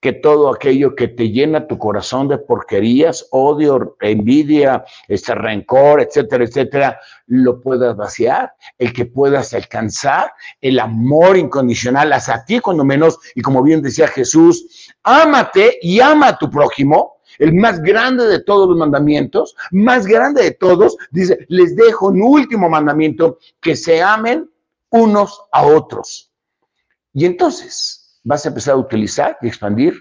que 0.00 0.12
todo 0.12 0.52
aquello 0.52 0.94
que 0.94 1.08
te 1.08 1.30
llena 1.30 1.66
tu 1.66 1.78
corazón 1.78 2.28
de 2.28 2.38
porquerías, 2.38 3.26
odio, 3.30 3.96
envidia, 4.00 4.84
este 5.08 5.34
rencor, 5.34 6.00
etcétera, 6.00 6.44
etcétera, 6.44 7.00
lo 7.26 7.60
puedas 7.60 7.96
vaciar, 7.96 8.52
el 8.78 8.92
que 8.92 9.06
puedas 9.06 9.54
alcanzar 9.54 10.32
el 10.60 10.78
amor 10.78 11.36
incondicional 11.36 12.12
hacia 12.12 12.44
ti, 12.44 12.60
cuando 12.60 12.84
menos, 12.84 13.18
y 13.34 13.42
como 13.42 13.62
bien 13.62 13.82
decía 13.82 14.08
Jesús, 14.08 14.88
ámate 15.02 15.78
y 15.82 16.00
ama 16.00 16.28
a 16.28 16.38
tu 16.38 16.50
prójimo 16.50 17.18
el 17.38 17.54
más 17.54 17.80
grande 17.80 18.26
de 18.26 18.42
todos 18.42 18.68
los 18.68 18.76
mandamientos, 18.76 19.54
más 19.70 20.06
grande 20.06 20.42
de 20.42 20.50
todos, 20.52 20.96
dice, 21.10 21.46
les 21.48 21.76
dejo 21.76 22.08
un 22.08 22.22
último 22.22 22.68
mandamiento, 22.68 23.38
que 23.60 23.76
se 23.76 24.02
amen 24.02 24.50
unos 24.90 25.40
a 25.52 25.66
otros. 25.66 26.32
Y 27.12 27.26
entonces 27.26 27.97
vas 28.28 28.44
a 28.44 28.50
empezar 28.50 28.74
a 28.74 28.78
utilizar 28.78 29.38
y 29.40 29.48
expandir 29.48 29.94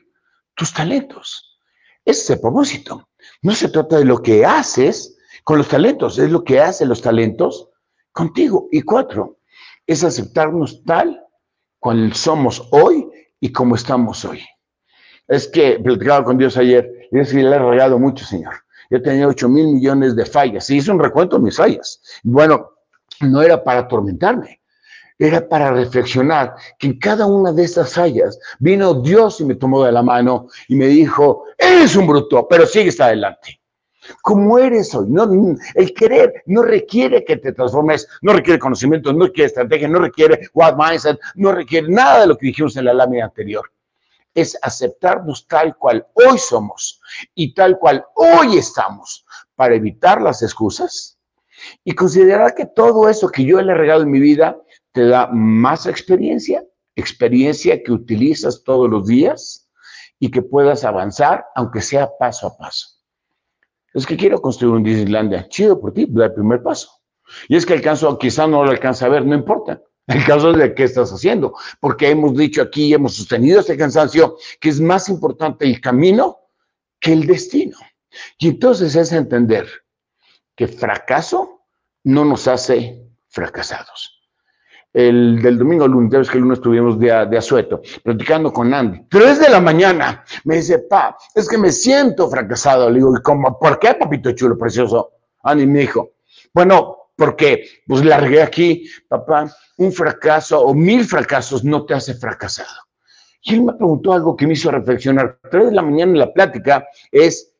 tus 0.53 0.73
talentos. 0.73 1.57
Ese 2.03 2.21
es 2.21 2.29
el 2.31 2.41
propósito. 2.41 3.07
No 3.41 3.53
se 3.53 3.69
trata 3.69 3.97
de 3.97 4.05
lo 4.05 4.21
que 4.21 4.45
haces 4.45 5.17
con 5.45 5.59
los 5.59 5.69
talentos, 5.69 6.19
es 6.19 6.29
lo 6.29 6.43
que 6.43 6.59
hacen 6.59 6.89
los 6.89 7.01
talentos 7.01 7.69
contigo. 8.11 8.67
Y 8.69 8.81
cuatro, 8.81 9.37
es 9.85 10.03
aceptarnos 10.03 10.83
tal 10.83 11.23
cual 11.79 12.13
somos 12.13 12.67
hoy 12.71 13.07
y 13.39 13.53
como 13.53 13.75
estamos 13.75 14.25
hoy. 14.25 14.43
Es 15.29 15.47
que 15.47 15.79
platicaba 15.79 16.25
con 16.25 16.37
Dios 16.37 16.57
ayer, 16.57 17.07
y 17.13 17.19
es 17.19 17.31
que 17.31 17.37
le 17.37 17.55
he 17.55 17.59
regado 17.59 17.97
mucho, 17.97 18.25
Señor. 18.25 18.55
Yo 18.89 19.01
tenía 19.01 19.25
8 19.25 19.47
mil 19.47 19.67
millones 19.67 20.17
de 20.17 20.25
fallas. 20.25 20.69
Y 20.69 20.77
hice 20.77 20.91
un 20.91 20.99
recuento 20.99 21.37
de 21.37 21.43
mis 21.43 21.55
fallas. 21.55 22.01
Bueno, 22.23 22.71
no 23.21 23.41
era 23.41 23.63
para 23.63 23.81
atormentarme, 23.81 24.61
era 25.19 25.47
para 25.47 25.71
reflexionar 25.71 26.55
que 26.77 26.87
en 26.87 26.99
cada 26.99 27.25
una 27.25 27.51
de 27.51 27.63
estas 27.63 27.93
fallas 27.93 28.39
vino 28.59 28.93
Dios 28.93 29.41
y 29.41 29.45
me 29.45 29.55
tomó 29.55 29.83
de 29.83 29.91
la 29.91 30.03
mano 30.03 30.47
y 30.67 30.75
me 30.75 30.87
dijo, 30.87 31.45
eres 31.57 31.95
un 31.95 32.07
bruto, 32.07 32.47
pero 32.47 32.65
sigues 32.65 32.99
adelante. 33.01 33.59
Como 34.21 34.57
eres 34.57 34.95
hoy, 34.95 35.07
no, 35.09 35.27
el 35.75 35.93
querer 35.93 36.43
no 36.45 36.61
requiere 36.61 37.25
que 37.25 37.37
te 37.37 37.51
transformes, 37.51 38.07
no 38.21 38.31
requiere 38.31 38.59
conocimiento, 38.59 39.11
no 39.11 39.25
requiere 39.25 39.47
estrategia, 39.47 39.87
no 39.87 39.99
requiere 39.99 40.49
what 40.53 40.75
mindset, 40.77 41.19
no 41.35 41.51
requiere 41.51 41.89
nada 41.89 42.21
de 42.21 42.27
lo 42.27 42.37
que 42.37 42.47
dijimos 42.47 42.77
en 42.77 42.85
la 42.85 42.93
lámina 42.93 43.25
anterior 43.25 43.69
es 44.37 44.55
aceptarnos 44.61 45.47
tal 45.47 45.75
cual 45.77 46.05
hoy 46.13 46.37
somos 46.37 47.01
y 47.33 47.55
tal 47.55 47.79
cual 47.79 48.05
hoy 48.13 48.57
estamos 48.57 49.25
para 49.55 49.73
evitar 49.73 50.21
las 50.21 50.43
excusas 50.43 51.17
y 51.83 51.93
considerar 51.93 52.53
que 52.53 52.67
todo 52.67 53.09
eso 53.09 53.29
que 53.29 53.43
yo 53.43 53.59
le 53.59 53.71
he 53.71 53.75
regalado 53.75 54.03
en 54.03 54.11
mi 54.11 54.19
vida 54.19 54.55
te 54.97 55.05
da 55.05 55.27
más 55.27 55.85
experiencia, 55.85 56.65
experiencia 56.95 57.83
que 57.83 57.91
utilizas 57.91 58.63
todos 58.63 58.89
los 58.89 59.05
días 59.05 59.69
y 60.17 60.31
que 60.31 60.41
puedas 60.41 60.83
avanzar, 60.83 61.45
aunque 61.53 61.81
sea 61.81 62.09
paso 62.17 62.47
a 62.47 62.57
paso. 62.57 62.87
Es 63.93 64.07
que 64.07 64.17
quiero 64.17 64.41
construir 64.41 64.73
un 64.73 64.83
Disneylandia. 64.83 65.47
Chido 65.49 65.79
por 65.79 65.93
ti, 65.93 66.07
da 66.09 66.25
el 66.25 66.33
primer 66.33 66.63
paso. 66.63 66.89
Y 67.47 67.55
es 67.55 67.63
que 67.63 67.73
alcanzo, 67.73 68.17
quizá 68.17 68.47
no 68.47 68.63
lo 68.63 68.71
alcanza 68.71 69.05
a 69.05 69.09
ver, 69.09 69.23
no 69.23 69.35
importa. 69.35 69.79
El 70.07 70.25
caso 70.25 70.49
es 70.49 70.57
de 70.57 70.73
qué 70.73 70.85
estás 70.85 71.11
haciendo, 71.11 71.53
porque 71.79 72.09
hemos 72.09 72.35
dicho 72.35 72.63
aquí, 72.63 72.91
hemos 72.91 73.17
sostenido 73.17 73.59
este 73.59 73.77
cansancio, 73.77 74.35
que 74.59 74.69
es 74.69 74.81
más 74.81 75.09
importante 75.09 75.63
el 75.63 75.79
camino 75.79 76.39
que 76.99 77.13
el 77.13 77.27
destino. 77.27 77.77
Y 78.39 78.47
entonces 78.47 78.95
es 78.95 79.11
entender 79.11 79.69
que 80.55 80.67
fracaso 80.67 81.67
no 82.03 82.25
nos 82.25 82.47
hace 82.47 83.07
fracasados. 83.27 84.16
El 84.93 85.41
del 85.41 85.57
domingo 85.57 85.87
lunes, 85.87 86.29
que 86.29 86.37
el 86.37 86.43
lunes 86.43 86.57
estuvimos 86.59 86.97
de, 86.99 87.27
de 87.29 87.37
asueto, 87.37 87.81
platicando 88.03 88.51
con 88.51 88.73
Andy. 88.73 89.05
Tres 89.09 89.39
de 89.39 89.49
la 89.49 89.59
mañana, 89.59 90.23
me 90.45 90.55
dice, 90.55 90.79
pa, 90.79 91.15
es 91.35 91.47
que 91.47 91.57
me 91.57 91.71
siento 91.71 92.29
fracasado. 92.29 92.89
Le 92.89 92.95
digo, 92.95 93.15
¿y 93.15 93.21
cómo? 93.21 93.59
¿Por 93.59 93.77
qué, 93.77 93.93
papito 93.93 94.31
chulo, 94.31 94.57
precioso? 94.57 95.11
Andy 95.43 95.67
me 95.67 95.81
dijo, 95.81 96.13
bueno, 96.53 97.11
porque 97.15 97.65
pues 97.85 98.05
largué 98.05 98.41
aquí, 98.41 98.89
papá, 99.07 99.51
un 99.77 99.91
fracaso 99.91 100.61
o 100.61 100.73
mil 100.73 101.03
fracasos 101.03 101.63
no 101.63 101.85
te 101.85 101.93
hace 101.93 102.13
fracasado. 102.13 102.87
Y 103.41 103.55
él 103.55 103.63
me 103.63 103.73
preguntó 103.73 104.13
algo 104.13 104.35
que 104.35 104.47
me 104.47 104.53
hizo 104.53 104.71
reflexionar. 104.71 105.39
Tres 105.49 105.67
de 105.67 105.71
la 105.71 105.81
mañana 105.81 106.11
en 106.11 106.19
la 106.19 106.33
plática 106.33 106.87
es, 107.11 107.53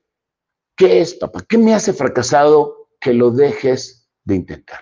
¿qué 0.75 1.01
es, 1.01 1.15
papá? 1.15 1.43
¿Qué 1.47 1.57
me 1.57 1.73
hace 1.73 1.93
fracasado 1.93 2.89
que 2.99 3.13
lo 3.13 3.31
dejes 3.31 4.09
de 4.23 4.35
intentar? 4.35 4.79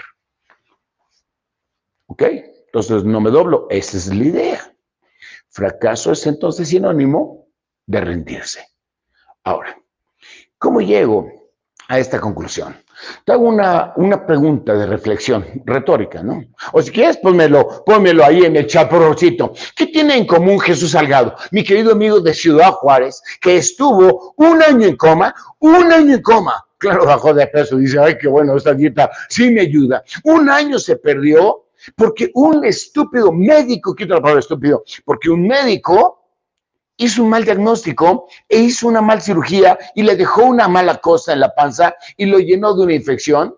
¿Ok? 2.15 2.23
Entonces 2.67 3.03
no 3.03 3.19
me 3.19 3.29
doblo. 3.29 3.67
Esa 3.69 3.97
es 3.97 4.07
la 4.07 4.23
idea. 4.23 4.73
Fracaso 5.49 6.13
es 6.13 6.25
entonces 6.25 6.69
sinónimo 6.69 7.47
de 7.85 7.99
rendirse. 7.99 8.65
Ahora, 9.43 9.77
¿cómo 10.57 10.79
llego 10.79 11.29
a 11.89 11.99
esta 11.99 12.21
conclusión? 12.21 12.73
Te 13.25 13.33
hago 13.33 13.49
una, 13.49 13.91
una, 13.97 14.25
pregunta 14.25 14.73
de 14.73 14.85
reflexión 14.85 15.45
retórica, 15.65 16.23
¿no? 16.23 16.41
O 16.71 16.81
si 16.81 16.89
quieres, 16.89 17.17
pónmelo, 17.17 17.83
pónmelo 17.85 18.23
ahí 18.23 18.45
en 18.45 18.55
el 18.55 18.65
chaporrocito. 18.65 19.53
¿Qué 19.75 19.87
tiene 19.87 20.15
en 20.15 20.25
común 20.25 20.57
Jesús 20.57 20.91
Salgado, 20.91 21.35
mi 21.51 21.65
querido 21.65 21.91
amigo 21.91 22.21
de 22.21 22.33
Ciudad 22.33 22.71
Juárez, 22.71 23.21
que 23.41 23.57
estuvo 23.57 24.33
un 24.37 24.63
año 24.63 24.87
en 24.87 24.95
coma, 24.95 25.35
un 25.59 25.91
año 25.91 26.15
en 26.15 26.21
coma? 26.21 26.65
Claro, 26.77 27.05
bajó 27.05 27.33
de 27.33 27.45
peso, 27.47 27.75
dice, 27.75 27.99
ay, 27.99 28.17
qué 28.17 28.29
bueno, 28.29 28.55
esta 28.55 28.73
dieta 28.73 29.11
sí 29.27 29.49
me 29.51 29.61
ayuda. 29.61 30.01
Un 30.23 30.49
año 30.49 30.79
se 30.79 30.95
perdió 30.95 31.64
porque 31.95 32.31
un 32.33 32.63
estúpido 32.65 33.31
médico, 33.31 33.95
quito 33.95 34.15
la 34.15 34.21
palabra 34.21 34.39
estúpido, 34.39 34.83
porque 35.03 35.29
un 35.29 35.47
médico 35.47 36.21
hizo 36.97 37.23
un 37.23 37.29
mal 37.29 37.43
diagnóstico 37.43 38.27
e 38.47 38.59
hizo 38.59 38.87
una 38.87 39.01
mal 39.01 39.21
cirugía 39.21 39.77
y 39.95 40.03
le 40.03 40.15
dejó 40.15 40.45
una 40.45 40.67
mala 40.67 40.97
cosa 40.97 41.33
en 41.33 41.41
la 41.41 41.53
panza 41.53 41.95
y 42.17 42.25
lo 42.25 42.39
llenó 42.39 42.75
de 42.75 42.83
una 42.83 42.93
infección? 42.93 43.55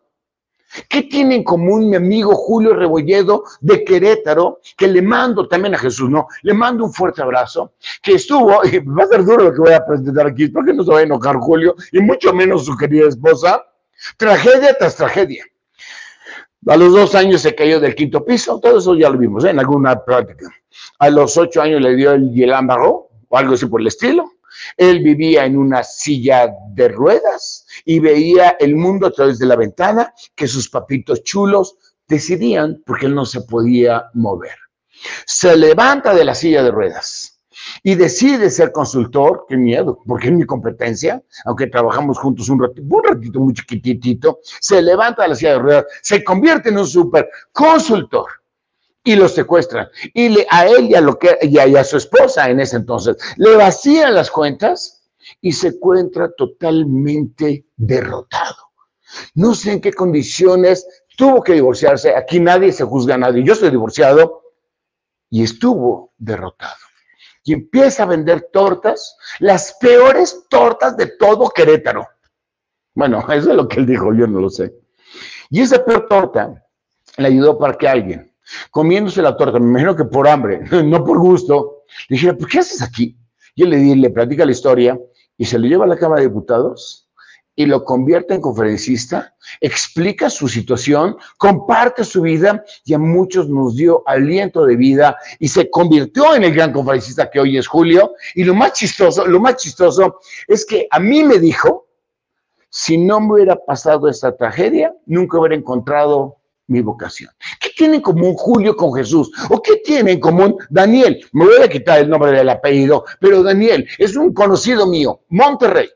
¿Qué 0.89 1.03
tiene 1.03 1.35
en 1.35 1.43
común 1.43 1.89
mi 1.89 1.95
amigo 1.95 2.35
Julio 2.35 2.73
Rebolledo 2.73 3.43
de 3.61 3.85
Querétaro? 3.85 4.59
Que 4.75 4.87
le 4.87 5.01
mando 5.01 5.47
también 5.47 5.75
a 5.75 5.77
Jesús, 5.77 6.09
¿no? 6.09 6.27
Le 6.41 6.53
mando 6.53 6.83
un 6.83 6.93
fuerte 6.93 7.21
abrazo, 7.21 7.73
que 8.01 8.15
estuvo, 8.15 8.63
y 8.65 8.79
va 8.79 9.03
a 9.03 9.07
ser 9.07 9.23
duro 9.23 9.45
lo 9.45 9.53
que 9.53 9.61
voy 9.61 9.73
a 9.73 9.85
presentar 9.85 10.27
aquí, 10.27 10.47
porque 10.49 10.73
no 10.73 10.83
se 10.83 10.91
va 10.91 10.99
a 10.99 11.03
enojar 11.03 11.37
Julio, 11.37 11.75
y 11.91 11.99
mucho 11.99 12.33
menos 12.33 12.65
su 12.65 12.75
querida 12.75 13.07
esposa. 13.07 13.63
Tragedia 14.17 14.75
tras 14.77 14.95
tragedia. 14.95 15.45
A 16.67 16.75
los 16.75 16.91
dos 16.91 17.15
años 17.15 17.41
se 17.41 17.55
cayó 17.55 17.79
del 17.79 17.95
quinto 17.95 18.25
piso, 18.25 18.59
todo 18.59 18.79
eso 18.79 18.95
ya 18.95 19.09
lo 19.09 19.17
vimos 19.17 19.45
¿eh? 19.45 19.51
en 19.51 19.59
alguna 19.59 20.03
práctica. 20.03 20.49
A 20.99 21.09
los 21.09 21.37
ocho 21.37 21.61
años 21.61 21.81
le 21.81 21.95
dio 21.95 22.11
el 22.11 22.31
Yelan 22.31 22.69
o 22.71 23.09
algo 23.31 23.53
así 23.53 23.65
por 23.67 23.81
el 23.81 23.87
estilo. 23.87 24.31
Él 24.75 25.03
vivía 25.03 25.45
en 25.45 25.57
una 25.57 25.83
silla 25.83 26.51
de 26.73 26.89
ruedas 26.89 27.65
y 27.85 27.99
veía 27.99 28.57
el 28.59 28.75
mundo 28.75 29.07
a 29.07 29.11
través 29.11 29.39
de 29.39 29.45
la 29.45 29.55
ventana 29.55 30.13
que 30.35 30.47
sus 30.47 30.69
papitos 30.69 31.23
chulos 31.23 31.77
decidían 32.07 32.83
porque 32.85 33.05
él 33.05 33.15
no 33.15 33.25
se 33.25 33.41
podía 33.41 34.05
mover. 34.13 34.57
Se 35.25 35.55
levanta 35.55 36.13
de 36.13 36.25
la 36.25 36.35
silla 36.35 36.63
de 36.63 36.71
ruedas 36.71 37.36
y 37.83 37.95
decide 37.95 38.49
ser 38.49 38.71
consultor, 38.71 39.45
qué 39.47 39.57
miedo, 39.57 39.99
porque 40.05 40.27
es 40.27 40.33
mi 40.33 40.45
competencia, 40.45 41.23
aunque 41.45 41.67
trabajamos 41.67 42.17
juntos 42.17 42.49
un 42.49 42.61
ratito, 42.61 42.87
un 42.89 43.03
ratito 43.03 43.39
muy 43.39 43.53
chiquitito, 43.53 44.39
se 44.43 44.81
levanta 44.81 45.23
de 45.23 45.29
la 45.29 45.35
silla 45.35 45.53
de 45.53 45.59
ruedas, 45.59 45.85
se 46.01 46.23
convierte 46.23 46.69
en 46.69 46.77
un 46.77 46.87
super 46.87 47.29
consultor 47.51 48.27
y 49.03 49.15
lo 49.15 49.29
secuestran. 49.29 49.87
Y 50.13 50.29
le, 50.29 50.47
a 50.49 50.67
él 50.67 50.89
y 50.89 50.95
a, 50.95 51.01
lo 51.01 51.17
que, 51.17 51.37
y 51.41 51.57
a, 51.57 51.83
su 51.83 51.97
esposa 51.97 52.49
en 52.49 52.59
ese 52.59 52.75
entonces 52.75 53.15
le 53.37 53.55
vacían 53.55 54.13
las 54.13 54.29
cuentas 54.29 55.01
y 55.39 55.53
se 55.53 55.69
encuentra 55.69 56.29
totalmente 56.31 57.65
derrotado. 57.77 58.55
No 59.33 59.55
sé 59.55 59.73
en 59.73 59.81
qué 59.81 59.93
condiciones 59.93 60.85
tuvo 61.15 61.41
que 61.41 61.53
divorciarse. 61.53 62.15
Aquí 62.15 62.39
nadie 62.39 62.73
se 62.73 62.83
juzga 62.83 63.15
a 63.15 63.17
nadie. 63.17 63.43
Yo 63.45 63.55
soy 63.55 63.69
divorciado 63.69 64.41
y 65.29 65.43
estuvo 65.43 66.13
derrotado. 66.17 66.86
Y 67.47 67.53
empieza 67.53 68.03
a 68.03 68.07
vender 68.07 68.49
tortas, 68.51 69.15
las 69.39 69.77
peores 69.79 70.43
tortas 70.49 70.97
de 70.97 71.07
todo 71.17 71.49
Querétaro. 71.49 72.05
Bueno, 72.93 73.19
eso 73.31 73.51
es 73.51 73.55
lo 73.55 73.69
que 73.69 73.79
él 73.79 73.85
dijo, 73.85 74.13
yo 74.13 74.27
no 74.27 74.41
lo 74.41 74.49
sé. 74.49 74.75
Y 75.49 75.61
esa 75.61 75.83
peor 75.85 76.07
torta 76.09 76.61
le 77.15 77.27
ayudó 77.27 77.57
para 77.57 77.77
que 77.77 77.87
alguien, 77.87 78.35
comiéndose 78.69 79.21
la 79.21 79.37
torta, 79.37 79.59
me 79.59 79.69
imagino 79.69 79.95
que 79.95 80.03
por 80.03 80.27
hambre, 80.27 80.59
no 80.83 81.05
por 81.05 81.19
gusto, 81.19 81.83
le 82.09 82.15
dijera, 82.15 82.35
¿por 82.35 82.49
qué 82.49 82.59
haces 82.59 82.81
aquí? 82.81 83.17
Y 83.55 83.63
él 83.63 83.69
le, 83.69 83.95
le 83.95 84.09
platica 84.09 84.45
la 84.45 84.51
historia 84.51 84.99
y 85.37 85.45
se 85.45 85.57
lo 85.57 85.67
lleva 85.67 85.85
a 85.85 85.87
la 85.87 85.95
Cámara 85.95 86.19
de 86.19 86.27
Diputados 86.27 87.06
y 87.57 87.65
lo 87.65 87.83
convierte 87.83 88.35
en 88.35 88.41
conferencista, 88.41 89.35
explica 89.59 90.29
su 90.29 90.47
situación, 90.47 91.17
comparte 91.39 92.03
su 92.05 92.21
vida 92.21 92.63
y 92.85 92.93
a 92.93 92.99
muchos 92.99 93.49
nos 93.49 93.75
dio 93.75 94.03
aliento 94.05 94.63
de 94.63 94.75
vida 94.75 95.17
y 95.39 95.47
se 95.47 95.67
convirtió 95.71 96.35
en 96.35 96.43
el 96.43 96.53
gran 96.53 96.71
conferencista 96.71 97.31
que 97.31 97.39
hoy 97.39 97.57
es 97.57 97.67
Julio. 97.67 98.13
Y 98.35 98.43
lo 98.43 98.53
más 98.53 98.73
chistoso, 98.73 99.25
lo 99.25 99.39
más 99.39 99.55
chistoso 99.55 100.19
es 100.47 100.67
que 100.67 100.87
a 100.91 100.99
mí 100.99 101.23
me 101.23 101.39
dijo, 101.39 101.87
si 102.69 102.95
no 102.95 103.19
me 103.19 103.33
hubiera 103.33 103.55
pasado 103.55 104.07
esta 104.07 104.37
tragedia, 104.37 104.93
nunca 105.07 105.39
hubiera 105.39 105.55
encontrado 105.55 106.37
mi 106.67 106.81
vocación. 106.81 107.31
¿Qué 107.59 107.69
tiene 107.75 107.95
en 107.95 108.01
común 108.03 108.35
Julio 108.35 108.75
con 108.75 108.93
Jesús? 108.93 109.31
¿O 109.49 109.63
qué 109.63 109.77
tiene 109.77 110.11
en 110.11 110.19
común 110.19 110.57
Daniel? 110.69 111.25
Me 111.31 111.45
voy 111.45 111.63
a 111.63 111.67
quitar 111.67 112.01
el 112.01 112.09
nombre 112.09 112.31
del 112.33 112.49
apellido, 112.49 113.03
pero 113.19 113.41
Daniel 113.41 113.87
es 113.97 114.15
un 114.15 114.31
conocido 114.31 114.85
mío, 114.85 115.21
Monterrey 115.29 115.89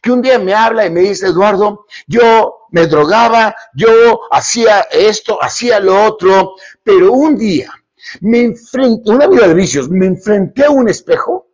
que 0.00 0.10
un 0.10 0.22
día 0.22 0.38
me 0.38 0.54
habla 0.54 0.86
y 0.86 0.90
me 0.90 1.00
dice, 1.00 1.26
Eduardo, 1.26 1.86
yo 2.06 2.66
me 2.70 2.86
drogaba, 2.86 3.54
yo 3.74 4.20
hacía 4.30 4.80
esto, 4.90 5.42
hacía 5.42 5.80
lo 5.80 6.04
otro, 6.04 6.54
pero 6.82 7.12
un 7.12 7.36
día 7.36 7.72
me 8.20 8.42
enfrenté, 8.42 9.10
una 9.10 9.26
vida 9.26 9.48
de 9.48 9.54
vicios, 9.54 9.88
me 9.88 10.06
enfrenté 10.06 10.64
a 10.64 10.70
un 10.70 10.88
espejo 10.88 11.48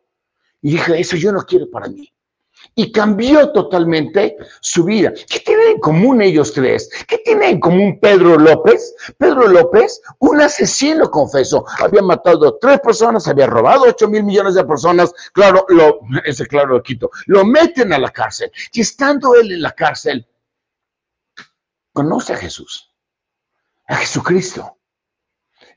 y 0.63 0.73
dije, 0.73 1.01
eso 1.01 1.17
yo 1.17 1.33
no 1.33 1.45
quiero 1.45 1.71
para 1.71 1.89
mí 1.89 2.13
y 2.79 2.93
cambió 2.93 3.51
totalmente 3.51 4.37
su 4.61 4.85
vida. 4.85 5.13
¿Qué 5.29 5.41
tienen 5.41 5.71
en 5.71 5.81
común 5.81 6.23
ellos 6.23 6.53
tres? 6.53 6.89
¿Qué 7.09 7.19
tiene 7.19 7.49
en 7.51 7.59
común 7.59 7.99
Pedro 7.99 8.39
López? 8.39 8.95
Pedro 9.19 9.49
López, 9.49 10.01
un 10.21 10.41
asesino, 10.41 11.11
confeso, 11.11 11.65
había 11.81 12.03
matado 12.03 12.47
a 12.47 12.59
tres 12.61 12.79
personas, 12.79 13.27
había 13.27 13.49
robado 13.49 13.83
ocho 13.89 14.07
mil 14.07 14.23
millones 14.23 14.55
de 14.55 14.65
personas, 14.65 15.13
claro, 15.33 15.67
lo, 15.71 15.99
ese 16.25 16.47
claro 16.47 16.75
lo 16.75 16.83
quito, 16.85 17.11
lo 17.27 17.45
meten 17.45 17.93
a 17.93 17.99
la 17.99 18.11
cárcel 18.11 18.53
y 18.73 18.83
estando 18.83 19.35
él 19.35 19.51
en 19.51 19.63
la 19.63 19.73
cárcel, 19.73 20.25
conoce 21.93 22.35
a 22.35 22.37
Jesús, 22.37 22.95
a 23.89 23.97
Jesucristo, 23.97 24.79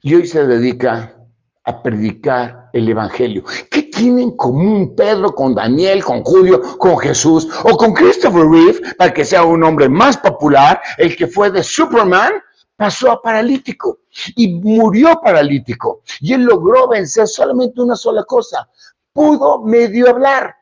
y 0.04 0.14
hoy 0.14 0.28
se 0.28 0.46
dedica 0.46 1.16
a 1.64 1.84
predicar 1.84 2.70
el 2.74 2.90
Evangelio. 2.90 3.44
¿Qué 3.70 3.84
tiene 3.84 4.24
en 4.24 4.36
común 4.36 4.96
Pedro 4.96 5.34
con 5.34 5.54
Daniel, 5.54 6.04
con 6.04 6.24
Julio, 6.24 6.78
con 6.78 6.98
Jesús 6.98 7.48
o 7.64 7.78
con 7.78 7.94
Christopher 7.94 8.48
Reeve 8.48 8.82
para 8.98 9.14
que 9.14 9.24
sea 9.24 9.44
un 9.44 9.64
hombre 9.64 9.88
más 9.88 10.18
popular? 10.18 10.82
El 10.98 11.16
que 11.16 11.28
fue 11.28 11.52
de 11.52 11.62
Superman 11.62 12.34
pasó 12.76 13.12
a 13.12 13.22
paralítico 13.22 14.00
y 14.36 14.56
murió 14.56 15.22
paralítico. 15.24 16.02
Y 16.20 16.34
él 16.34 16.44
logró 16.44 16.88
vencer 16.88 17.28
solamente 17.28 17.80
una 17.80 17.96
sola 17.96 18.24
cosa. 18.24 18.68
Pudo 19.14 19.62
medio 19.62 20.10
hablar, 20.10 20.56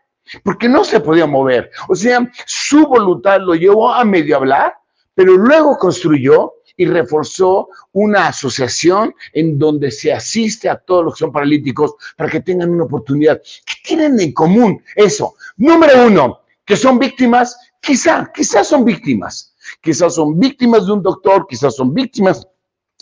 porque 0.44 0.68
no 0.68 0.84
se 0.84 1.00
podía 1.00 1.26
mover. 1.26 1.72
O 1.88 1.96
sea, 1.96 2.30
su 2.46 2.86
voluntad 2.88 3.40
lo 3.40 3.56
llevó 3.56 3.94
a 3.94 4.04
medio 4.04 4.36
hablar, 4.36 4.74
pero 5.16 5.34
luego 5.34 5.78
construyó 5.78 6.56
y 6.80 6.86
reforzó 6.86 7.68
una 7.92 8.28
asociación 8.28 9.14
en 9.34 9.60
donde 9.60 9.92
se 9.92 10.14
asiste 10.14 10.70
a 10.70 10.78
todos 10.78 11.04
los 11.04 11.14
que 11.14 11.20
son 11.20 11.32
paralíticos 11.34 11.96
para 12.16 12.30
que 12.30 12.40
tengan 12.40 12.70
una 12.70 12.86
oportunidad. 12.86 13.42
¿Qué 13.66 13.76
tienen 13.84 14.18
en 14.18 14.32
común 14.32 14.82
eso? 14.96 15.36
Número 15.58 16.08
uno, 16.08 16.40
que 16.64 16.78
son 16.78 16.98
víctimas, 16.98 17.58
quizá, 17.82 18.32
quizás 18.34 18.68
son 18.68 18.86
víctimas. 18.86 19.54
Quizás 19.82 20.16
son 20.16 20.40
víctimas 20.40 20.86
de 20.86 20.94
un 20.94 21.04
doctor, 21.04 21.46
quizás 21.50 21.76
son 21.76 21.94
víctimas 21.94 22.48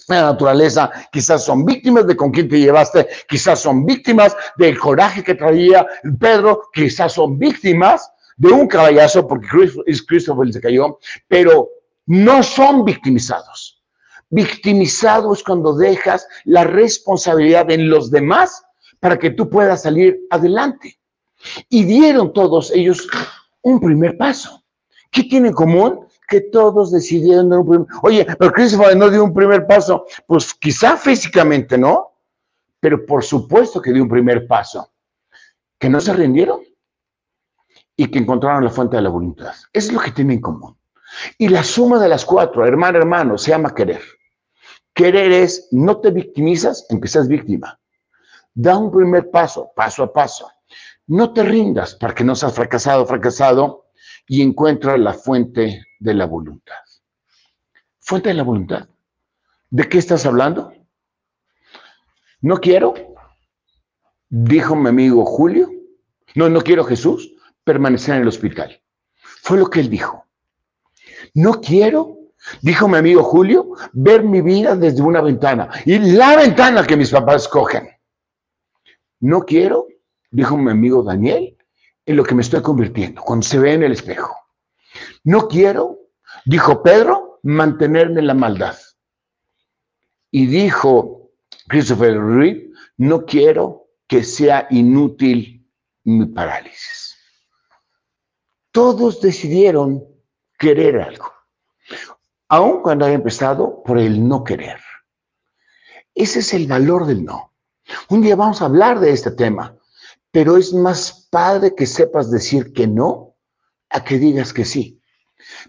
la 0.08 0.22
naturaleza, 0.22 0.90
quizás 1.12 1.44
son 1.44 1.64
víctimas 1.64 2.08
de 2.08 2.16
con 2.16 2.32
quién 2.32 2.50
te 2.50 2.60
llevaste, 2.60 3.08
quizás 3.28 3.60
son 3.60 3.86
víctimas 3.86 4.36
del 4.58 4.80
coraje 4.80 5.22
que 5.22 5.36
traía 5.36 5.86
Pedro, 6.20 6.64
quizás 6.74 7.14
son 7.14 7.38
víctimas 7.38 8.10
de 8.38 8.48
un 8.48 8.68
caballazo 8.68 9.28
porque 9.28 9.48
Christopher 10.08 10.52
se 10.54 10.62
cayó, 10.62 10.98
pero 11.28 11.70
no 12.08 12.42
son 12.42 12.84
victimizados. 12.84 13.84
Victimizado 14.30 15.34
es 15.34 15.44
cuando 15.44 15.74
dejas 15.74 16.28
la 16.46 16.64
responsabilidad 16.64 17.70
en 17.70 17.90
los 17.90 18.12
demás 18.12 18.64
para 19.00 19.18
que 19.18 19.30
tú 19.30 19.50
puedas 19.50 19.84
salir 19.84 20.20
adelante. 20.30 21.00
Y 21.70 21.84
dieron 21.84 22.34
todos 22.34 22.72
ellos 22.72 23.08
un 23.62 23.80
primer 23.80 24.18
paso. 24.18 24.64
¿Qué 25.12 25.24
tiene 25.24 25.50
en 25.50 25.54
común? 25.54 26.08
Que 26.28 26.42
todos 26.42 26.92
decidieron 26.92 27.50
dar 27.50 27.60
un 27.60 27.68
primer 27.68 27.88
Oye, 28.02 28.26
pero 28.38 28.52
Christopher 28.52 28.98
no 28.98 29.10
dio 29.10 29.24
un 29.24 29.34
primer 29.34 29.66
paso. 29.68 30.06
Pues 30.26 30.54
quizá 30.54 30.98
físicamente 30.98 31.78
no, 31.78 32.14
pero 32.80 33.06
por 33.06 33.24
supuesto 33.24 33.82
que 33.82 33.94
dio 33.94 34.04
un 34.04 34.10
primer 34.10 34.48
paso. 34.48 34.92
Que 35.80 35.90
no 35.90 36.02
se 36.02 36.14
rindieron 36.14 36.62
y 37.96 38.10
que 38.10 38.20
encontraron 38.20 38.64
la 38.64 38.70
fuente 38.70 38.96
de 38.96 39.04
la 39.04 39.10
voluntad. 39.10 39.54
Es 39.72 39.92
lo 39.92 40.00
que 40.00 40.12
tienen 40.12 40.38
en 40.38 40.42
común. 40.42 40.78
Y 41.38 41.50
la 41.50 41.64
suma 41.64 42.00
de 42.00 42.10
las 42.10 42.26
cuatro, 42.26 42.66
hermano, 42.66 42.98
hermano, 42.98 43.38
se 43.38 43.52
llama 43.52 43.74
querer. 43.74 44.02
Querer 44.94 45.32
es, 45.32 45.68
no 45.72 46.00
te 46.00 46.12
victimizas 46.12 46.88
seas 47.06 47.28
víctima. 47.28 47.80
Da 48.54 48.78
un 48.78 48.92
primer 48.92 49.30
paso, 49.30 49.72
paso 49.76 50.04
a 50.04 50.12
paso. 50.12 50.50
No 51.08 51.34
te 51.34 51.44
rindas 51.44 51.96
para 51.96 52.14
que 52.14 52.24
no 52.24 52.36
seas 52.36 52.54
fracasado, 52.54 53.06
fracasado, 53.06 53.86
y 54.28 54.42
encuentra 54.42 54.98
la 54.98 55.14
fuente 55.14 55.86
de 56.00 56.14
la 56.14 56.26
voluntad. 56.26 56.76
Fuente 58.00 58.30
de 58.30 58.36
la 58.36 58.44
voluntad. 58.44 58.88
¿De 59.70 59.88
qué 59.88 59.98
estás 59.98 60.26
hablando? 60.26 60.74
No 62.42 62.58
quiero, 62.58 62.94
dijo 64.30 64.76
mi 64.76 64.90
amigo 64.90 65.26
Julio, 65.26 65.70
no, 66.36 66.50
no 66.50 66.62
quiero 66.62 66.84
Jesús, 66.84 67.34
permanecer 67.64 68.16
en 68.16 68.22
el 68.22 68.28
hospital. 68.28 68.82
Fue 69.42 69.58
lo 69.58 69.70
que 69.70 69.80
él 69.80 69.90
dijo. 69.90 70.27
No 71.38 71.62
quiero, 71.62 72.18
dijo 72.64 72.88
mi 72.88 72.98
amigo 72.98 73.22
Julio, 73.22 73.74
ver 73.94 74.24
mi 74.24 74.42
vida 74.42 74.76
desde 74.76 75.04
una 75.04 75.22
ventana. 75.22 75.70
Y 75.86 76.00
la 76.00 76.36
ventana 76.36 76.84
que 76.84 76.98
mis 76.98 77.12
papás 77.12 77.44
escogen. 77.44 77.88
No 79.20 79.42
quiero, 79.42 79.86
dijo 80.32 80.58
mi 80.58 80.72
amigo 80.72 81.04
Daniel, 81.04 81.56
en 82.08 82.16
lo 82.16 82.24
que 82.24 82.34
me 82.34 82.42
estoy 82.42 82.64
convirtiendo, 82.64 83.22
cuando 83.22 83.46
se 83.46 83.60
ve 83.60 83.74
en 83.74 83.84
el 83.84 83.92
espejo. 83.92 84.36
No 85.24 85.48
quiero, 85.48 86.00
dijo 86.44 86.82
Pedro, 86.82 87.40
mantenerme 87.44 88.22
en 88.22 88.28
la 88.28 88.34
maldad. 88.34 88.76
Y 90.32 90.48
dijo 90.48 91.34
Christopher 91.68 92.20
Reed, 92.20 92.72
no 92.98 93.28
quiero 93.28 93.90
que 94.08 94.24
sea 94.24 94.66
inútil 94.72 95.70
mi 96.04 96.26
parálisis. 96.26 97.16
Todos 98.72 99.22
decidieron 99.22 100.17
querer 100.58 101.00
algo, 101.00 101.32
aun 102.50 102.82
cuando 102.82 103.06
haya 103.06 103.16
empezado 103.16 103.84
por 103.84 103.98
el 103.98 104.28
no 104.28 104.44
querer. 104.44 104.80
Ese 106.16 106.40
es 106.40 106.54
el 106.54 106.68
valor 106.68 107.06
del 107.06 107.24
no. 107.24 107.54
Un 108.10 108.22
día 108.22 108.36
vamos 108.36 108.62
a 108.62 108.66
hablar 108.66 109.00
de 109.00 109.12
este 109.12 109.32
tema, 109.32 109.78
pero 110.32 110.58
es 110.58 110.74
más 110.74 111.28
padre 111.32 111.74
que 111.76 111.86
sepas 111.86 112.32
decir 112.32 112.74
que 112.74 112.88
no 112.88 113.36
a 113.90 114.04
que 114.04 114.18
digas 114.18 114.52
que 114.52 114.66
sí. 114.66 115.02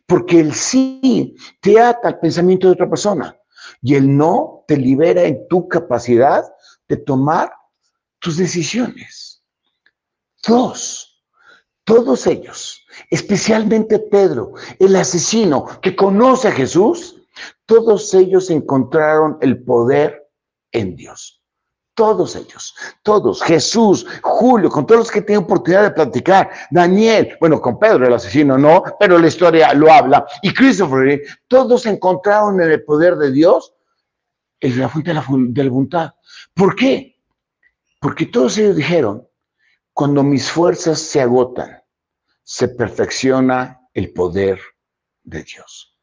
Porque 0.06 0.40
el 0.40 0.54
sí 0.54 1.36
te 1.60 1.80
ata 1.80 2.08
al 2.08 2.18
pensamiento 2.18 2.66
de 2.66 2.72
otra 2.72 2.88
persona 2.88 3.36
y 3.82 3.94
el 3.94 4.16
no 4.16 4.64
te 4.66 4.76
libera 4.76 5.22
en 5.22 5.46
tu 5.48 5.68
capacidad 5.68 6.44
de 6.88 6.96
tomar 6.96 7.52
tus 8.18 8.36
decisiones. 8.36 9.42
Dos, 10.46 11.07
todos 11.88 12.26
ellos 12.26 12.84
especialmente 13.10 13.98
Pedro, 13.98 14.52
el 14.78 14.94
asesino 14.94 15.66
que 15.80 15.96
conoce 15.96 16.48
a 16.48 16.52
Jesús, 16.52 17.16
todos 17.64 18.12
ellos 18.12 18.50
encontraron 18.50 19.38
el 19.40 19.62
poder 19.64 20.30
en 20.72 20.96
Dios. 20.96 21.42
Todos 21.94 22.36
ellos, 22.36 22.74
todos, 23.02 23.42
Jesús, 23.42 24.06
Julio, 24.22 24.68
con 24.68 24.86
todos 24.86 25.00
los 25.00 25.10
que 25.10 25.22
tienen 25.22 25.44
oportunidad 25.44 25.82
de 25.84 25.90
platicar, 25.90 26.50
Daniel, 26.70 27.36
bueno, 27.40 27.58
con 27.58 27.78
Pedro 27.78 28.06
el 28.06 28.12
asesino 28.12 28.58
no, 28.58 28.84
pero 29.00 29.18
la 29.18 29.26
historia 29.26 29.72
lo 29.72 29.90
habla, 29.90 30.26
y 30.42 30.52
Christopher, 30.52 31.22
todos 31.48 31.86
encontraron 31.86 32.60
en 32.60 32.70
el 32.70 32.84
poder 32.84 33.16
de 33.16 33.32
Dios 33.32 33.74
en 34.60 34.78
la 34.78 34.88
fuente 34.90 35.10
de 35.10 35.14
la, 35.14 35.24
de 35.28 35.64
la 35.64 35.70
voluntad. 35.70 36.14
¿Por 36.54 36.76
qué? 36.76 37.16
Porque 37.98 38.26
todos 38.26 38.58
ellos 38.58 38.76
dijeron, 38.76 39.27
cuando 39.98 40.22
mis 40.22 40.48
fuerzas 40.48 41.00
se 41.00 41.20
agotan, 41.20 41.82
se 42.44 42.68
perfecciona 42.68 43.80
el 43.92 44.12
poder 44.12 44.60
de 45.24 45.42
Dios. 45.42 45.98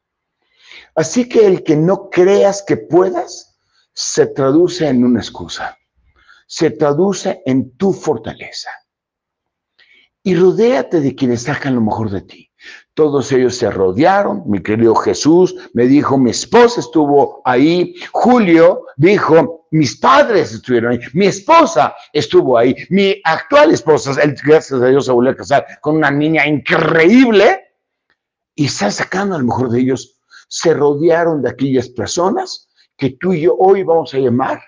Así 0.95 1.29
que 1.29 1.47
el 1.47 1.63
que 1.63 1.77
no 1.77 2.10
creas 2.10 2.62
que 2.62 2.75
puedas, 2.75 3.58
se 3.93 4.27
traduce 4.27 4.89
en 4.89 5.05
una 5.05 5.21
excusa 5.21 5.77
se 6.47 6.71
traduce 6.71 7.41
en 7.45 7.75
tu 7.77 7.93
fortaleza. 7.93 8.69
Y 10.23 10.36
rodéate 10.36 11.01
de 11.01 11.15
quienes 11.15 11.43
sacan 11.43 11.75
lo 11.75 11.81
mejor 11.81 12.10
de 12.10 12.21
ti. 12.21 12.44
Todos 12.95 13.31
ellos 13.31 13.55
se 13.55 13.69
rodearon. 13.69 14.43
Mi 14.47 14.63
querido 14.63 14.95
Jesús 14.95 15.53
me 15.73 15.86
dijo, 15.86 16.17
mi 16.17 16.31
esposa 16.31 16.79
estuvo 16.79 17.41
ahí. 17.45 17.93
Julio 18.12 18.86
dijo, 18.97 19.67
mis 19.71 19.97
padres 19.97 20.53
estuvieron 20.53 20.93
ahí. 20.93 20.99
Mi 21.13 21.27
esposa 21.27 21.93
estuvo 22.12 22.58
ahí. 22.58 22.75
Mi 22.89 23.21
actual 23.23 23.71
esposa, 23.71 24.19
él, 24.21 24.36
gracias 24.43 24.81
a 24.81 24.88
Dios, 24.88 25.05
se 25.05 25.12
volvió 25.12 25.31
a 25.31 25.36
casar 25.36 25.67
con 25.81 25.97
una 25.97 26.10
niña 26.10 26.47
increíble. 26.47 27.62
Y 28.55 28.65
está 28.65 28.89
sacando 28.89 29.36
a 29.36 29.39
lo 29.39 29.45
mejor 29.45 29.69
de 29.69 29.81
ellos. 29.81 30.21
Se 30.47 30.73
rodearon 30.73 31.41
de 31.41 31.49
aquellas 31.49 31.89
personas 31.89 32.69
que 32.97 33.12
tú 33.12 33.34
y 33.34 33.41
yo 33.41 33.55
hoy 33.60 33.84
vamos 33.84 34.13
a 34.13 34.17
llamar 34.17 34.62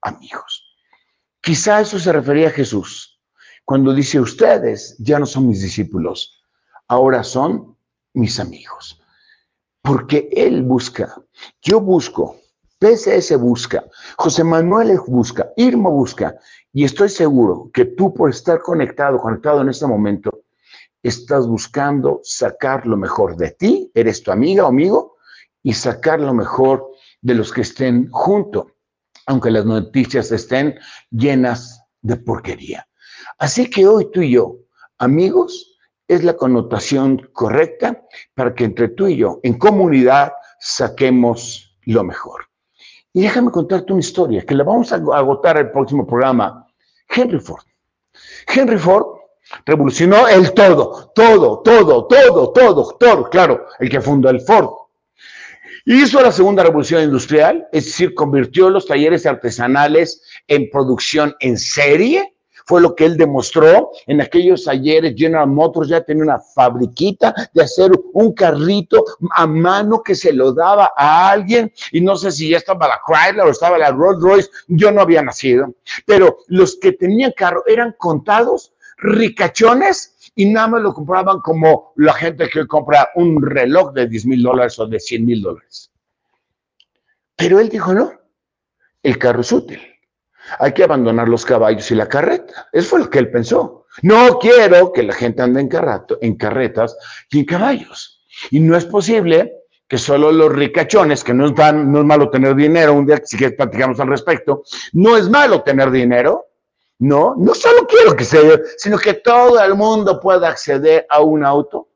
amigos. 0.00 0.64
Quizá 1.40 1.82
eso 1.82 1.98
se 1.98 2.10
refería 2.10 2.48
a 2.48 2.52
Jesús, 2.52 3.20
cuando 3.66 3.92
dice, 3.92 4.18
ustedes 4.18 4.96
ya 4.98 5.18
no 5.18 5.26
son 5.26 5.48
mis 5.48 5.60
discípulos, 5.60 6.42
ahora 6.88 7.22
son 7.22 7.73
mis 8.14 8.40
amigos. 8.40 9.00
Porque 9.82 10.28
Él 10.32 10.62
busca, 10.62 11.14
yo 11.62 11.80
busco, 11.80 12.36
PSS 12.80 13.36
busca, 13.36 13.84
José 14.16 14.42
Manuel 14.42 14.98
busca, 15.06 15.50
Irma 15.56 15.90
busca, 15.90 16.34
y 16.72 16.84
estoy 16.84 17.08
seguro 17.08 17.70
que 17.72 17.84
tú 17.84 18.12
por 18.12 18.30
estar 18.30 18.60
conectado, 18.60 19.18
conectado 19.18 19.60
en 19.60 19.68
este 19.68 19.86
momento, 19.86 20.44
estás 21.02 21.46
buscando 21.46 22.20
sacar 22.22 22.86
lo 22.86 22.96
mejor 22.96 23.36
de 23.36 23.50
ti, 23.50 23.90
eres 23.94 24.22
tu 24.22 24.30
amiga 24.32 24.64
o 24.64 24.68
amigo, 24.68 25.16
y 25.62 25.74
sacar 25.74 26.20
lo 26.20 26.32
mejor 26.32 26.90
de 27.20 27.34
los 27.34 27.52
que 27.52 27.60
estén 27.60 28.08
junto 28.10 28.74
aunque 29.26 29.50
las 29.50 29.64
noticias 29.64 30.30
estén 30.32 30.78
llenas 31.10 31.82
de 32.02 32.16
porquería. 32.16 32.86
Así 33.38 33.68
que 33.68 33.86
hoy 33.86 34.10
tú 34.12 34.22
y 34.22 34.32
yo, 34.32 34.56
amigos, 34.98 35.73
es 36.06 36.24
la 36.24 36.36
connotación 36.36 37.30
correcta 37.32 38.02
para 38.34 38.54
que 38.54 38.64
entre 38.64 38.88
tú 38.88 39.06
y 39.06 39.16
yo, 39.16 39.40
en 39.42 39.58
comunidad, 39.58 40.32
saquemos 40.58 41.76
lo 41.82 42.04
mejor. 42.04 42.46
Y 43.12 43.22
déjame 43.22 43.50
contarte 43.50 43.92
una 43.92 44.00
historia 44.00 44.44
que 44.44 44.54
la 44.54 44.64
vamos 44.64 44.92
a 44.92 44.96
agotar 44.96 45.56
el 45.58 45.70
próximo 45.70 46.06
programa. 46.06 46.66
Henry 47.08 47.38
Ford. 47.38 47.64
Henry 48.46 48.78
Ford 48.78 49.06
revolucionó 49.64 50.26
el 50.28 50.52
todo, 50.52 51.12
todo, 51.14 51.60
todo, 51.60 52.06
todo, 52.06 52.52
todo, 52.52 52.96
todo. 52.98 53.30
Claro, 53.30 53.66
el 53.78 53.88
que 53.88 54.00
fundó 54.00 54.30
el 54.30 54.40
Ford 54.40 54.84
Hizo 55.86 56.22
la 56.22 56.32
segunda 56.32 56.62
revolución 56.62 57.02
industrial, 57.02 57.68
es 57.70 57.84
decir, 57.84 58.14
convirtió 58.14 58.70
los 58.70 58.86
talleres 58.86 59.26
artesanales 59.26 60.22
en 60.48 60.70
producción 60.70 61.34
en 61.40 61.58
serie. 61.58 62.33
Fue 62.66 62.80
lo 62.80 62.94
que 62.94 63.04
él 63.04 63.16
demostró 63.16 63.90
en 64.06 64.20
aquellos 64.20 64.64
talleres. 64.64 65.14
General 65.16 65.46
Motors 65.46 65.88
ya 65.88 66.00
tenía 66.00 66.24
una 66.24 66.38
fabriquita 66.38 67.34
de 67.52 67.62
hacer 67.62 67.90
un 68.12 68.32
carrito 68.32 69.04
a 69.32 69.46
mano 69.46 70.02
que 70.02 70.14
se 70.14 70.32
lo 70.32 70.52
daba 70.52 70.92
a 70.96 71.30
alguien. 71.30 71.72
Y 71.92 72.00
no 72.00 72.16
sé 72.16 72.32
si 72.32 72.50
ya 72.50 72.58
estaba 72.58 72.88
la 72.88 73.00
Chrysler 73.06 73.46
o 73.46 73.50
estaba 73.50 73.78
la 73.78 73.90
Rolls 73.90 74.22
Royce. 74.22 74.50
Yo 74.68 74.90
no 74.90 75.02
había 75.02 75.22
nacido. 75.22 75.74
Pero 76.06 76.38
los 76.48 76.76
que 76.76 76.92
tenían 76.92 77.32
carro 77.36 77.62
eran 77.66 77.94
contados, 77.98 78.72
ricachones, 78.98 80.14
y 80.36 80.46
nada 80.46 80.66
más 80.68 80.82
lo 80.82 80.92
compraban 80.92 81.40
como 81.40 81.92
la 81.96 82.12
gente 82.12 82.48
que 82.48 82.66
compra 82.66 83.10
un 83.14 83.40
reloj 83.42 83.92
de 83.92 84.08
10 84.08 84.26
mil 84.26 84.42
dólares 84.42 84.78
o 84.78 84.86
de 84.86 84.98
100 84.98 85.24
mil 85.24 85.42
dólares. 85.42 85.90
Pero 87.36 87.60
él 87.60 87.68
dijo, 87.68 87.94
no, 87.94 88.12
el 89.02 89.18
carro 89.18 89.42
es 89.42 89.52
útil. 89.52 89.80
Hay 90.58 90.72
que 90.72 90.84
abandonar 90.84 91.28
los 91.28 91.44
caballos 91.44 91.90
y 91.90 91.94
la 91.94 92.08
carreta. 92.08 92.68
Eso 92.72 92.90
fue 92.90 93.00
lo 93.00 93.10
que 93.10 93.18
él 93.18 93.30
pensó. 93.30 93.86
No 94.02 94.38
quiero 94.38 94.92
que 94.92 95.02
la 95.02 95.12
gente 95.12 95.42
ande 95.42 95.60
en, 95.60 96.36
carretas 96.36 96.96
y 97.30 97.40
en 97.40 97.44
caballos. 97.44 98.22
Y 98.50 98.60
no 98.60 98.76
es 98.76 98.84
posible 98.84 99.52
que 99.88 99.98
solo 99.98 100.32
los 100.32 100.52
ricachones, 100.52 101.22
que 101.22 101.34
no 101.34 101.46
es, 101.46 101.52
no 101.52 101.98
es 102.00 102.04
malo 102.04 102.30
tener 102.30 102.54
dinero, 102.54 102.94
un 102.94 103.06
día 103.06 103.20
si 103.24 103.36
quieres 103.36 103.56
platicamos 103.56 104.00
al 104.00 104.08
respecto, 104.08 104.64
no 104.92 105.16
es 105.16 105.28
malo 105.28 105.62
tener 105.62 105.90
dinero, 105.90 106.46
no, 106.98 107.34
no 107.36 107.54
solo 107.54 107.86
quiero 107.86 108.16
que 108.16 108.24
sea 108.24 108.40
sino 108.78 108.98
que 108.98 109.14
todo 109.14 109.62
el 109.62 109.74
mundo 109.74 110.20
pueda 110.20 110.48
acceder 110.48 111.06
a 111.08 111.20
un 111.20 111.44
auto. 111.44 111.88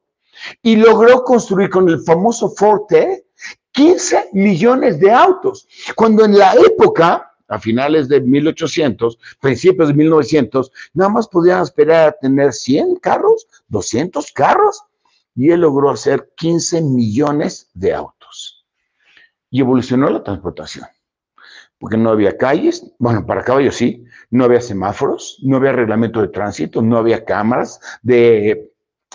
Y 0.62 0.76
logró 0.76 1.24
construir 1.24 1.70
con 1.70 1.88
el 1.88 2.00
famoso 2.02 2.50
Forte 2.50 3.24
15 3.72 4.30
millones 4.32 4.98
de 5.00 5.10
autos, 5.10 5.66
cuando 5.94 6.24
en 6.24 6.36
la 6.38 6.54
época, 6.54 7.32
a 7.48 7.58
finales 7.58 8.08
de 8.08 8.20
1800, 8.20 9.18
principios 9.40 9.88
de 9.88 9.94
1900, 9.94 10.70
nada 10.94 11.10
más 11.10 11.28
podían 11.28 11.62
esperar 11.62 12.08
a 12.08 12.12
tener 12.12 12.52
100 12.52 12.96
carros, 12.96 13.46
200 13.68 14.30
carros, 14.32 14.82
y 15.34 15.50
él 15.50 15.60
logró 15.60 15.90
hacer 15.90 16.30
15 16.36 16.82
millones 16.82 17.70
de 17.74 17.94
autos. 17.94 18.66
Y 19.50 19.60
evolucionó 19.60 20.10
la 20.10 20.22
transportación 20.22 20.86
porque 21.78 21.96
no 21.96 22.10
había 22.10 22.36
calles, 22.36 22.84
bueno, 22.98 23.24
para 23.24 23.44
caballos 23.44 23.76
sí, 23.76 24.04
no 24.30 24.44
había 24.44 24.60
semáforos, 24.60 25.38
no 25.42 25.56
había 25.56 25.72
reglamento 25.72 26.20
de 26.20 26.28
tránsito, 26.28 26.82
no 26.82 26.98
había 26.98 27.24
cámaras 27.24 27.80
de 28.02 28.72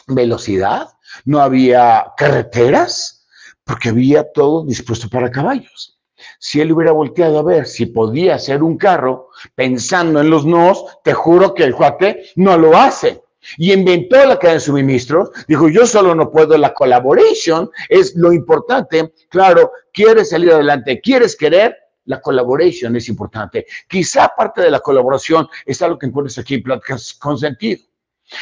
velocidad, 0.08 0.88
no 1.26 1.40
había 1.40 2.14
carreteras, 2.18 3.28
porque 3.66 3.90
había 3.90 4.32
todo 4.32 4.66
dispuesto 4.66 5.10
para 5.10 5.32
caballos. 5.32 6.00
Si 6.40 6.62
él 6.62 6.72
hubiera 6.72 6.92
volteado 6.92 7.40
a 7.40 7.44
ver 7.44 7.66
si 7.66 7.86
podía 7.86 8.36
hacer 8.36 8.64
un 8.64 8.78
carro 8.78 9.30
pensando 9.56 10.22
en 10.22 10.30
los 10.30 10.46
nos, 10.46 10.86
te 11.04 11.14
juro 11.14 11.54
que 11.54 11.64
el 11.64 11.76
cuate 11.76 12.26
no 12.36 12.58
lo 12.58 12.78
hace. 12.78 13.22
Y 13.58 13.74
inventó 13.74 14.16
la 14.26 14.40
cadena 14.40 14.54
de 14.54 14.60
suministros, 14.62 15.32
dijo, 15.48 15.68
yo 15.68 15.86
solo 15.86 16.16
no 16.16 16.32
puedo, 16.32 16.58
la 16.58 16.74
collaboration 16.74 17.70
es 17.90 18.16
lo 18.16 18.32
importante. 18.32 19.14
Claro, 19.30 19.72
quieres 19.92 20.30
salir 20.30 20.54
adelante, 20.54 21.02
quieres 21.02 21.36
querer, 21.36 21.78
la 22.06 22.22
colaboración 22.22 22.96
es 22.96 23.08
importante. 23.10 23.66
Quizá 23.88 24.32
parte 24.36 24.62
de 24.62 24.72
la 24.72 24.80
colaboración 24.80 25.48
es 25.66 25.82
algo 25.82 25.98
que 25.98 26.06
encuentras 26.06 26.38
aquí 26.38 26.56
en 26.56 26.64
Pláticas 26.64 27.14
con 27.14 27.38
Sentido. 27.38 27.84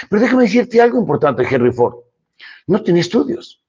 Pero 0.09 0.21
déjame 0.21 0.43
decirte 0.43 0.81
algo 0.81 0.99
importante, 0.99 1.47
Henry 1.49 1.71
Ford. 1.71 1.95
No 2.67 2.81
tenía 2.83 3.01
estudios. 3.01 3.63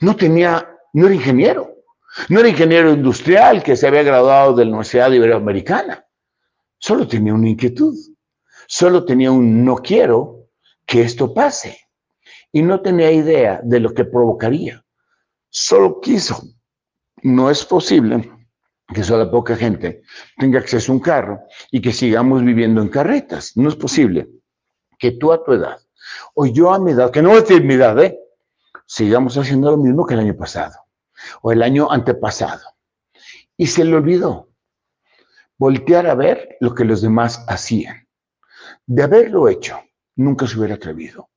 No 0.00 0.16
tenía, 0.16 0.68
no 0.92 1.06
era 1.06 1.14
ingeniero. 1.14 1.71
No 2.28 2.40
era 2.40 2.48
ingeniero 2.48 2.92
industrial 2.92 3.62
que 3.62 3.76
se 3.76 3.86
había 3.86 4.02
graduado 4.02 4.54
de 4.54 4.64
la 4.64 4.70
Universidad 4.70 5.12
Iberoamericana. 5.12 6.04
Solo 6.78 7.06
tenía 7.06 7.34
una 7.34 7.48
inquietud. 7.48 7.94
Solo 8.66 9.04
tenía 9.04 9.30
un 9.30 9.64
no 9.64 9.76
quiero 9.76 10.48
que 10.86 11.02
esto 11.02 11.32
pase. 11.32 11.78
Y 12.52 12.62
no 12.62 12.80
tenía 12.80 13.10
idea 13.10 13.60
de 13.62 13.80
lo 13.80 13.94
que 13.94 14.04
provocaría. 14.04 14.84
Solo 15.48 16.00
quiso. 16.00 16.42
No 17.22 17.50
es 17.50 17.64
posible 17.64 18.30
que 18.92 19.04
solo 19.04 19.30
poca 19.30 19.56
gente 19.56 20.02
tenga 20.36 20.58
acceso 20.58 20.92
a 20.92 20.94
un 20.94 21.00
carro 21.00 21.40
y 21.70 21.80
que 21.80 21.92
sigamos 21.92 22.44
viviendo 22.44 22.82
en 22.82 22.88
carretas. 22.88 23.56
No 23.56 23.68
es 23.68 23.76
posible 23.76 24.28
que 24.98 25.12
tú 25.12 25.32
a 25.32 25.42
tu 25.42 25.52
edad, 25.52 25.78
o 26.34 26.46
yo 26.46 26.72
a 26.72 26.78
mi 26.78 26.92
edad, 26.92 27.10
que 27.10 27.22
no 27.22 27.36
es 27.36 27.48
mi 27.62 27.74
edad, 27.74 27.98
¿eh? 28.02 28.18
sigamos 28.86 29.36
haciendo 29.36 29.70
lo 29.70 29.76
mismo 29.76 30.06
que 30.06 30.14
el 30.14 30.20
año 30.20 30.36
pasado, 30.36 30.74
o 31.42 31.52
el 31.52 31.62
año 31.62 31.90
antepasado. 31.90 32.62
Y 33.56 33.66
se 33.66 33.84
le 33.84 33.94
olvidó 33.96 34.48
voltear 35.62 36.08
a 36.08 36.16
ver 36.16 36.56
lo 36.58 36.74
que 36.74 36.84
los 36.84 37.02
demás 37.02 37.44
hacían. 37.46 38.08
De 38.84 39.04
haberlo 39.04 39.48
hecho, 39.48 39.80
nunca 40.16 40.46
se 40.46 40.58
hubiera 40.58 40.74
atrevido. 40.74 41.28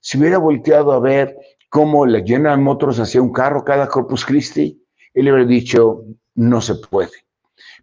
Si 0.00 0.16
hubiera 0.16 0.38
volteado 0.38 0.92
a 0.92 1.00
ver 1.00 1.36
cómo 1.68 2.06
la 2.06 2.22
General 2.24 2.60
Motors 2.60 3.00
hacía 3.00 3.20
un 3.20 3.32
carro 3.32 3.64
cada 3.64 3.88
Corpus 3.88 4.24
Christi, 4.24 4.80
él 5.12 5.28
hubiera 5.28 5.44
dicho, 5.44 6.04
no 6.36 6.60
se 6.60 6.76
puede. 6.76 7.26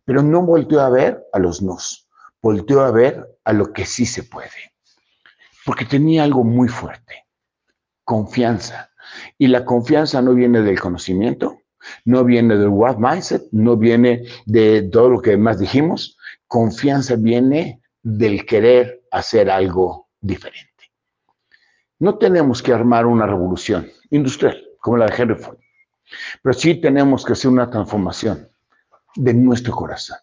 Pero 0.05 0.23
no 0.23 0.43
volteó 0.43 0.79
a 0.79 0.89
ver 0.89 1.21
a 1.33 1.39
los 1.39 1.61
nos, 1.61 2.07
volteó 2.41 2.81
a 2.81 2.91
ver 2.91 3.37
a 3.43 3.51
lo 3.51 3.73
que 3.73 3.85
sí 3.85 4.05
se 4.05 4.23
puede. 4.23 4.73
Porque 5.65 5.83
tenía 5.83 6.23
algo 6.23 6.45
muy 6.45 6.69
fuerte, 6.69 7.25
confianza. 8.05 8.91
Y 9.37 9.47
la 9.47 9.65
confianza 9.65 10.21
no 10.21 10.33
viene 10.33 10.61
del 10.61 10.79
conocimiento, 10.79 11.59
No 12.03 12.23
viene 12.23 12.57
del 12.57 12.69
what 12.69 12.97
mindset, 12.97 13.43
no 13.51 13.77
viene 13.77 14.23
de 14.45 14.83
todo 14.83 15.09
lo 15.09 15.21
que 15.21 15.37
más 15.37 15.59
dijimos. 15.59 16.17
Confianza 16.47 17.15
viene 17.15 17.81
del 18.01 18.45
querer 18.45 19.03
hacer 19.11 19.49
algo 19.49 20.09
diferente. 20.19 20.69
No 21.99 22.17
tenemos 22.17 22.61
que 22.61 22.73
armar 22.73 23.05
una 23.05 23.25
revolución 23.25 23.89
industrial 24.09 24.61
como 24.79 24.97
la 24.97 25.07
de 25.07 25.15
Henry 25.17 25.35
Ford, 25.35 25.57
pero 26.43 26.53
sí 26.53 26.75
tenemos 26.75 27.25
que 27.25 27.33
hacer 27.33 27.49
una 27.49 27.69
transformación 27.69 28.47
de 29.15 29.33
nuestro 29.33 29.73
corazón. 29.73 30.17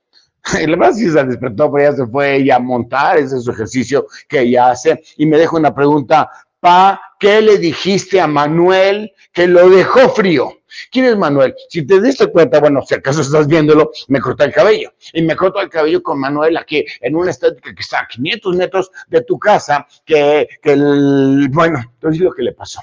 la 0.67 0.77
verdad 0.77 0.93
sí 0.93 1.11
se 1.11 1.25
despertó, 1.25 1.73
pero 1.73 1.91
ya 1.91 1.97
se 1.97 2.07
fue 2.07 2.37
ella 2.37 2.57
a 2.57 2.61
montar, 2.61 3.17
ese 3.17 3.37
es 3.37 3.45
su 3.45 3.53
ejercicio 3.53 4.07
que 4.29 4.41
ella 4.41 4.71
hace. 4.71 5.03
Y 5.17 5.27
me 5.27 5.39
deja 5.39 5.57
una 5.57 5.75
pregunta, 5.75 6.31
Pa, 6.61 7.01
¿qué 7.23 7.41
le 7.41 7.57
dijiste 7.57 8.21
a 8.21 8.27
Manuel 8.27 9.13
que 9.33 9.47
lo 9.47 9.71
dejó 9.71 10.09
frío? 10.11 10.59
¿Quién 10.91 11.05
es 11.05 11.17
Manuel? 11.17 11.55
Si 11.69 11.87
te 11.87 12.01
diste 12.01 12.27
cuenta, 12.27 12.59
bueno, 12.59 12.83
si 12.85 12.97
acaso 12.97 13.21
estás 13.21 13.47
viéndolo, 13.47 13.93
me 14.09 14.21
cortó 14.21 14.43
el 14.43 14.53
cabello. 14.53 14.93
Y 15.13 15.23
me 15.23 15.37
cortó 15.37 15.61
el 15.61 15.69
cabello 15.69 16.03
con 16.03 16.19
Manuel 16.19 16.57
aquí, 16.57 16.85
en 17.01 17.15
una 17.15 17.31
estética 17.31 17.73
que 17.73 17.81
está 17.81 18.01
a 18.01 18.09
500 18.09 18.57
metros 18.57 18.91
de 19.07 19.23
tu 19.23 19.39
casa, 19.39 19.87
que, 20.05 20.49
el, 20.65 21.49
bueno, 21.53 21.79
entonces 21.95 22.21
lo 22.21 22.33
que 22.33 22.43
le 22.43 22.53
pasó. 22.55 22.81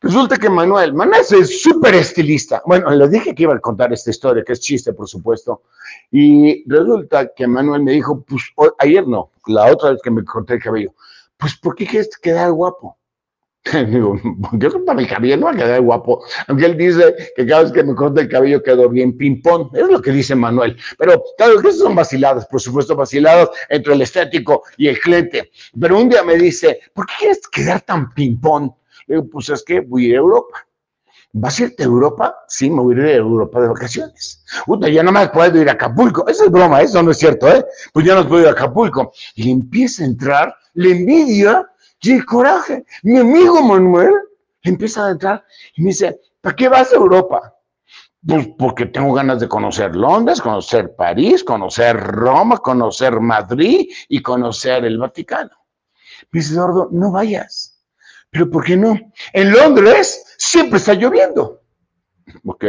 Resulta 0.00 0.36
que 0.36 0.50
Manuel, 0.50 0.92
Manuel 0.92 1.20
es 1.20 1.62
súper 1.62 1.94
estilista. 1.94 2.60
Bueno, 2.66 2.90
le 2.90 3.08
dije 3.08 3.32
que 3.32 3.44
iba 3.44 3.54
a 3.54 3.60
contar 3.60 3.92
esta 3.92 4.10
historia, 4.10 4.42
que 4.42 4.54
es 4.54 4.60
chiste, 4.60 4.92
por 4.92 5.06
supuesto. 5.06 5.62
Y 6.10 6.68
resulta 6.68 7.30
que 7.32 7.46
Manuel 7.46 7.84
me 7.84 7.92
dijo, 7.92 8.24
pues 8.24 8.42
ayer 8.78 9.06
no, 9.06 9.30
la 9.46 9.70
otra 9.70 9.90
vez 9.92 10.00
que 10.02 10.10
me 10.10 10.24
corté 10.24 10.54
el 10.54 10.62
cabello, 10.62 10.94
pues 11.36 11.56
¿por 11.56 11.76
qué 11.76 11.86
quieres 11.86 12.08
quedar 12.18 12.50
guapo? 12.50 12.96
Yo 14.52 14.84
para 14.84 14.98
mi 14.98 15.06
cabello 15.06 15.36
no 15.36 15.46
va 15.46 15.52
a 15.52 15.56
quedar 15.56 15.80
guapo. 15.82 16.24
Aunque 16.48 16.66
él 16.66 16.76
dice 16.76 17.14
que 17.36 17.46
cada 17.46 17.64
vez 17.64 17.72
que 17.72 17.84
me 17.84 17.94
corto 17.94 18.20
el 18.20 18.28
cabello 18.28 18.62
quedo 18.62 18.88
bien 18.88 19.16
ping-pong. 19.16 19.76
Es 19.76 19.88
lo 19.88 20.00
que 20.00 20.10
dice 20.10 20.34
Manuel. 20.34 20.76
Pero 20.98 21.22
claro 21.36 21.60
que 21.60 21.72
son 21.72 21.94
vaciladas, 21.94 22.46
por 22.46 22.60
supuesto, 22.60 22.96
vaciladas 22.96 23.50
entre 23.68 23.94
el 23.94 24.02
estético 24.02 24.62
y 24.76 24.88
el 24.88 24.98
cliente. 24.98 25.50
Pero 25.78 25.98
un 25.98 26.08
día 26.08 26.22
me 26.22 26.36
dice, 26.36 26.80
¿por 26.94 27.06
qué 27.06 27.12
quieres 27.18 27.40
quedar 27.48 27.82
tan 27.82 28.12
ping-pong? 28.14 28.70
Le 29.06 29.16
digo, 29.16 29.28
pues 29.30 29.48
es 29.50 29.62
que 29.62 29.80
voy 29.80 30.06
a 30.06 30.08
ir 30.08 30.14
a 30.14 30.18
Europa. 30.18 30.66
¿Vas 31.32 31.60
a 31.60 31.64
irte 31.64 31.84
a 31.84 31.86
Europa? 31.86 32.34
Sí, 32.48 32.68
me 32.70 32.80
voy 32.80 32.96
a 32.96 32.98
ir 32.98 33.04
a 33.04 33.12
Europa 33.16 33.60
de 33.60 33.68
vacaciones. 33.68 34.42
Puta, 34.66 34.88
ya 34.88 35.02
no 35.02 35.12
me 35.12 35.28
puedo 35.28 35.60
ir 35.60 35.68
a 35.68 35.72
Acapulco. 35.72 36.26
Eso 36.26 36.44
es 36.44 36.50
broma, 36.50 36.80
eso 36.82 37.00
no 37.02 37.12
es 37.12 37.18
cierto, 37.18 37.46
¿eh? 37.48 37.64
Pues 37.92 38.04
ya 38.04 38.16
no 38.16 38.26
puedo 38.26 38.42
ir 38.42 38.48
a 38.48 38.52
Acapulco. 38.52 39.12
Y 39.36 39.44
le 39.44 39.50
empieza 39.52 40.02
a 40.02 40.06
entrar 40.06 40.56
la 40.74 40.88
envidia 40.88 41.69
y 42.02 42.12
el 42.12 42.24
coraje. 42.24 42.84
Mi 43.02 43.18
amigo 43.18 43.62
Manuel 43.62 44.14
empieza 44.62 45.06
a 45.06 45.10
entrar 45.10 45.44
y 45.76 45.82
me 45.82 45.88
dice, 45.88 46.20
¿para 46.40 46.56
qué 46.56 46.68
vas 46.68 46.92
a 46.92 46.96
Europa? 46.96 47.54
Pues 48.26 48.48
porque 48.58 48.86
tengo 48.86 49.14
ganas 49.14 49.40
de 49.40 49.48
conocer 49.48 49.96
Londres, 49.96 50.40
conocer 50.40 50.94
París, 50.94 51.42
conocer 51.42 51.96
Roma, 51.96 52.58
conocer 52.58 53.18
Madrid 53.20 53.88
y 54.08 54.20
conocer 54.20 54.84
el 54.84 54.98
Vaticano. 54.98 55.50
Me 56.30 56.40
dice, 56.40 56.54
Eduardo, 56.54 56.88
no 56.92 57.10
vayas 57.10 57.80
pero 58.30 58.48
¿por 58.48 58.64
qué 58.64 58.76
no? 58.76 58.98
En 59.32 59.52
Londres 59.52 60.24
siempre 60.38 60.78
está 60.78 60.94
lloviendo. 60.94 61.62
Ok. 62.44 62.64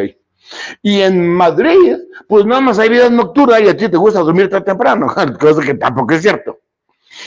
Y 0.81 1.01
en 1.01 1.29
Madrid, 1.29 1.97
pues 2.27 2.45
nada 2.45 2.61
más 2.61 2.79
hay 2.79 2.89
vida 2.89 3.09
nocturna 3.09 3.59
y 3.59 3.69
a 3.69 3.77
ti 3.77 3.87
te 3.87 3.97
gusta 3.97 4.19
dormir 4.19 4.49
tan 4.49 4.63
temprano, 4.63 5.07
cosa 5.39 5.61
que 5.61 5.75
tampoco 5.75 6.13
es 6.13 6.23
cierto. 6.23 6.59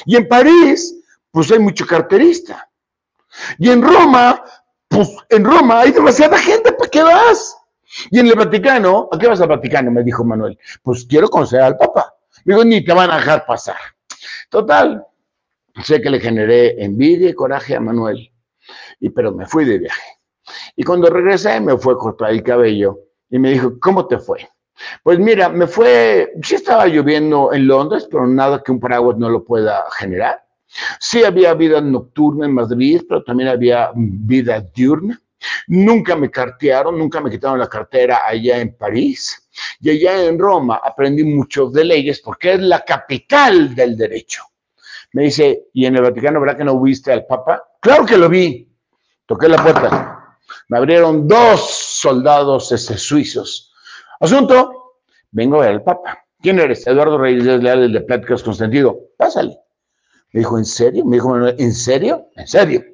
Y 0.05 0.17
en 0.17 0.27
París, 0.27 1.01
pues 1.35 1.51
hay 1.51 1.59
mucho 1.59 1.85
carterista. 1.85 2.70
Y 3.59 3.68
en 3.68 3.82
Roma, 3.82 4.41
pues 4.87 5.11
en 5.28 5.45
Roma 5.45 5.80
hay 5.80 5.91
demasiada 5.91 6.39
gente, 6.39 6.72
¿para 6.72 6.89
qué 6.89 7.03
vas? 7.03 7.59
Y 8.12 8.20
en 8.20 8.28
el 8.28 8.37
Vaticano, 8.37 9.09
¿a 9.11 9.18
qué 9.18 9.26
vas 9.26 9.41
al 9.41 9.49
Vaticano? 9.49 9.91
Me 9.91 10.05
dijo 10.05 10.24
Manuel. 10.24 10.57
Pues 10.85 11.05
quiero 11.05 11.28
conocer 11.28 11.61
al 11.61 11.76
Papa. 11.76 12.14
Digo, 12.45 12.64
ni 12.64 12.85
te 12.85 12.93
van 12.93 13.11
a 13.11 13.16
dejar 13.16 13.45
pasar. 13.47 13.74
Total, 14.49 15.05
sé 15.82 16.01
que 16.01 16.09
le 16.09 16.20
generé 16.20 16.80
envidia 16.80 17.30
y 17.30 17.35
coraje 17.35 17.74
a 17.74 17.80
Manuel, 17.80 18.32
y, 19.01 19.11
pero 19.11 19.32
me 19.32 19.45
fui 19.45 19.64
de 19.64 19.78
viaje. 19.78 20.20
Y 20.76 20.85
cuando 20.85 21.11
regresé 21.11 21.61
me 21.61 21.76
fue 21.76 21.95
a 21.95 21.97
cortar 21.97 22.30
el 22.30 22.45
cabello 22.45 23.01
y 23.28 23.41
me 23.41 23.51
dijo, 23.51 23.72
¿cómo 23.80 24.07
te 24.07 24.18
fue? 24.18 24.49
Pues 25.03 25.18
mira, 25.18 25.49
me 25.49 25.66
fue, 25.66 26.32
sí 26.45 26.55
estaba 26.55 26.87
lloviendo 26.87 27.53
en 27.53 27.66
Londres, 27.66 28.07
pero 28.09 28.24
nada 28.24 28.62
que 28.62 28.70
un 28.70 28.78
paraguas 28.78 29.16
no 29.16 29.28
lo 29.28 29.45
pueda 29.45 29.85
generar. 29.99 30.43
Sí 30.99 31.25
había 31.25 31.55
vida 31.55 31.81
nocturna 31.81 32.47
en 32.47 32.55
Madrid, 32.55 33.03
pero 33.09 33.22
también 33.22 33.51
había 33.51 33.91
vida 33.95 34.61
diurna. 34.61 35.20
Nunca 35.68 36.16
me 36.16 36.31
cartearon, 36.31 36.99
nunca 36.99 37.20
me 37.20 37.31
quitaron 37.31 37.59
la 37.59 37.68
cartera 37.68 38.22
allá 38.27 38.59
en 38.59 38.77
París. 38.77 39.49
Y 39.81 39.91
allá 39.91 40.25
en 40.25 40.39
Roma 40.39 40.81
aprendí 40.83 41.22
mucho 41.22 41.68
de 41.68 41.85
leyes 41.85 42.20
porque 42.20 42.55
es 42.55 42.61
la 42.61 42.85
capital 42.85 43.75
del 43.75 43.97
derecho. 43.97 44.43
Me 45.12 45.25
dice, 45.25 45.68
¿y 45.72 45.87
en 45.87 45.97
el 45.97 46.03
Vaticano 46.03 46.41
verdad 46.41 46.57
que 46.57 46.64
no 46.64 46.81
viste 46.81 47.12
al 47.12 47.25
Papa? 47.27 47.62
Claro 47.81 48.05
que 48.05 48.16
lo 48.16 48.29
vi. 48.29 48.68
Toqué 49.27 49.49
la 49.49 49.62
puerta. 49.62 50.39
Me 50.68 50.79
abrieron 50.79 51.29
dos 51.29 51.70
soldados 52.01 52.72
este, 52.72 52.99
suizos. 52.99 53.72
Asunto, 54.20 54.99
vengo 55.31 55.57
a 55.57 55.61
ver 55.61 55.70
al 55.70 55.83
Papa. 55.83 56.25
¿Quién 56.41 56.59
eres? 56.59 56.87
Eduardo 56.87 57.16
Reyes 57.16 57.45
Leal, 57.45 57.93
de 57.93 58.01
Pláticas 58.01 58.43
con 58.43 58.55
Sentido. 58.55 58.99
Pásale. 59.16 59.64
Me 60.35 60.41
dijo, 60.41 60.59
¿en 60.59 60.64
serio? 60.64 61.05
Me 61.05 61.18
dijo, 61.18 61.39
¿en 61.47 61.72
serio? 61.72 62.26
¿En 62.35 62.49
serio? 62.49 62.85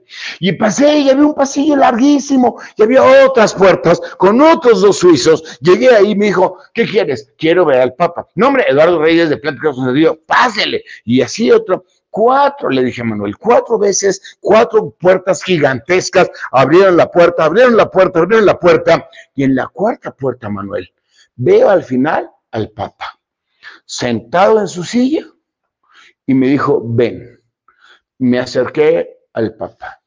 Y 0.41 0.53
pasé 0.53 0.99
y 0.99 1.09
había 1.09 1.25
un 1.25 1.35
pasillo 1.35 1.75
larguísimo 1.75 2.61
y 2.77 2.83
había 2.83 3.03
otras 3.27 3.55
puertas 3.55 3.99
con 4.19 4.43
otros 4.43 4.83
dos 4.83 4.99
suizos. 4.99 5.59
Llegué 5.63 5.89
ahí 5.89 6.11
y 6.11 6.15
me 6.15 6.27
dijo, 6.27 6.59
¿qué 6.75 6.85
quieres? 6.85 7.33
Quiero 7.39 7.65
ver 7.65 7.81
al 7.81 7.95
Papa. 7.95 8.29
No, 8.35 8.49
hombre, 8.49 8.67
Eduardo 8.69 9.01
Reyes 9.01 9.31
de 9.31 9.39
Pláticas 9.39 9.75
Sentido. 9.75 10.19
Pásele. 10.27 10.85
Y 11.07 11.23
así 11.23 11.51
otro. 11.51 11.87
Cuatro, 12.11 12.69
le 12.69 12.85
dije 12.85 13.01
a 13.01 13.05
Manuel, 13.05 13.39
cuatro 13.39 13.79
veces, 13.79 14.37
cuatro 14.41 14.91
puertas 15.01 15.43
gigantescas, 15.43 16.29
abrieron 16.51 16.97
la 16.97 17.11
puerta, 17.11 17.45
abrieron 17.45 17.77
la 17.77 17.89
puerta, 17.89 18.19
abrieron 18.19 18.45
la 18.45 18.59
puerta, 18.59 19.09
y 19.37 19.45
en 19.45 19.55
la 19.55 19.69
cuarta 19.69 20.11
puerta, 20.11 20.49
Manuel, 20.49 20.93
veo 21.37 21.71
al 21.71 21.85
final 21.85 22.29
al 22.51 22.71
Papa, 22.71 23.17
sentado 23.87 24.59
en 24.59 24.67
su 24.67 24.83
silla, 24.83 25.25
y 26.31 26.35
me 26.35 26.47
dijo, 26.47 26.81
ven. 26.85 27.43
Me 28.21 28.39
acerqué 28.39 29.19
al 29.33 29.57
Papa, 29.57 30.01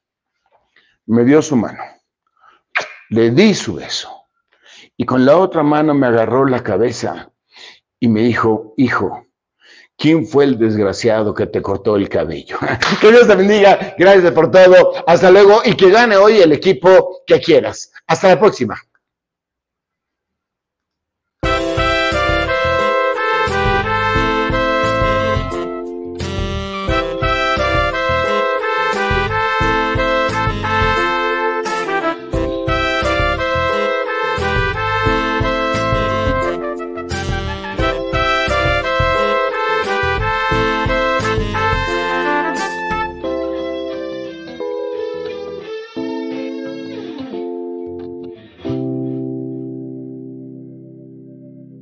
me 1.07 1.25
dio 1.25 1.41
su 1.41 1.57
mano, 1.57 1.83
le 3.09 3.31
di 3.31 3.53
su 3.53 3.73
beso, 3.73 4.29
y 4.95 5.05
con 5.05 5.25
la 5.25 5.35
otra 5.35 5.63
mano 5.63 5.93
me 5.93 6.07
agarró 6.07 6.45
la 6.45 6.63
cabeza 6.63 7.29
y 7.99 8.07
me 8.07 8.21
dijo, 8.21 8.73
hijo, 8.77 9.25
¿Quién 9.97 10.25
fue 10.25 10.45
el 10.45 10.57
desgraciado 10.57 11.33
que 11.33 11.45
te 11.45 11.61
cortó 11.61 11.95
el 11.97 12.09
cabello? 12.09 12.57
que 13.01 13.11
Dios 13.11 13.27
te 13.27 13.35
bendiga. 13.35 13.93
Gracias 13.97 14.31
por 14.31 14.49
todo. 14.49 14.91
Hasta 15.05 15.29
luego 15.29 15.61
y 15.63 15.75
que 15.75 15.91
gane 15.91 16.17
hoy 16.17 16.39
el 16.39 16.51
equipo 16.51 17.21
que 17.27 17.39
quieras. 17.39 17.91
Hasta 18.07 18.29
la 18.29 18.39
próxima. 18.39 18.75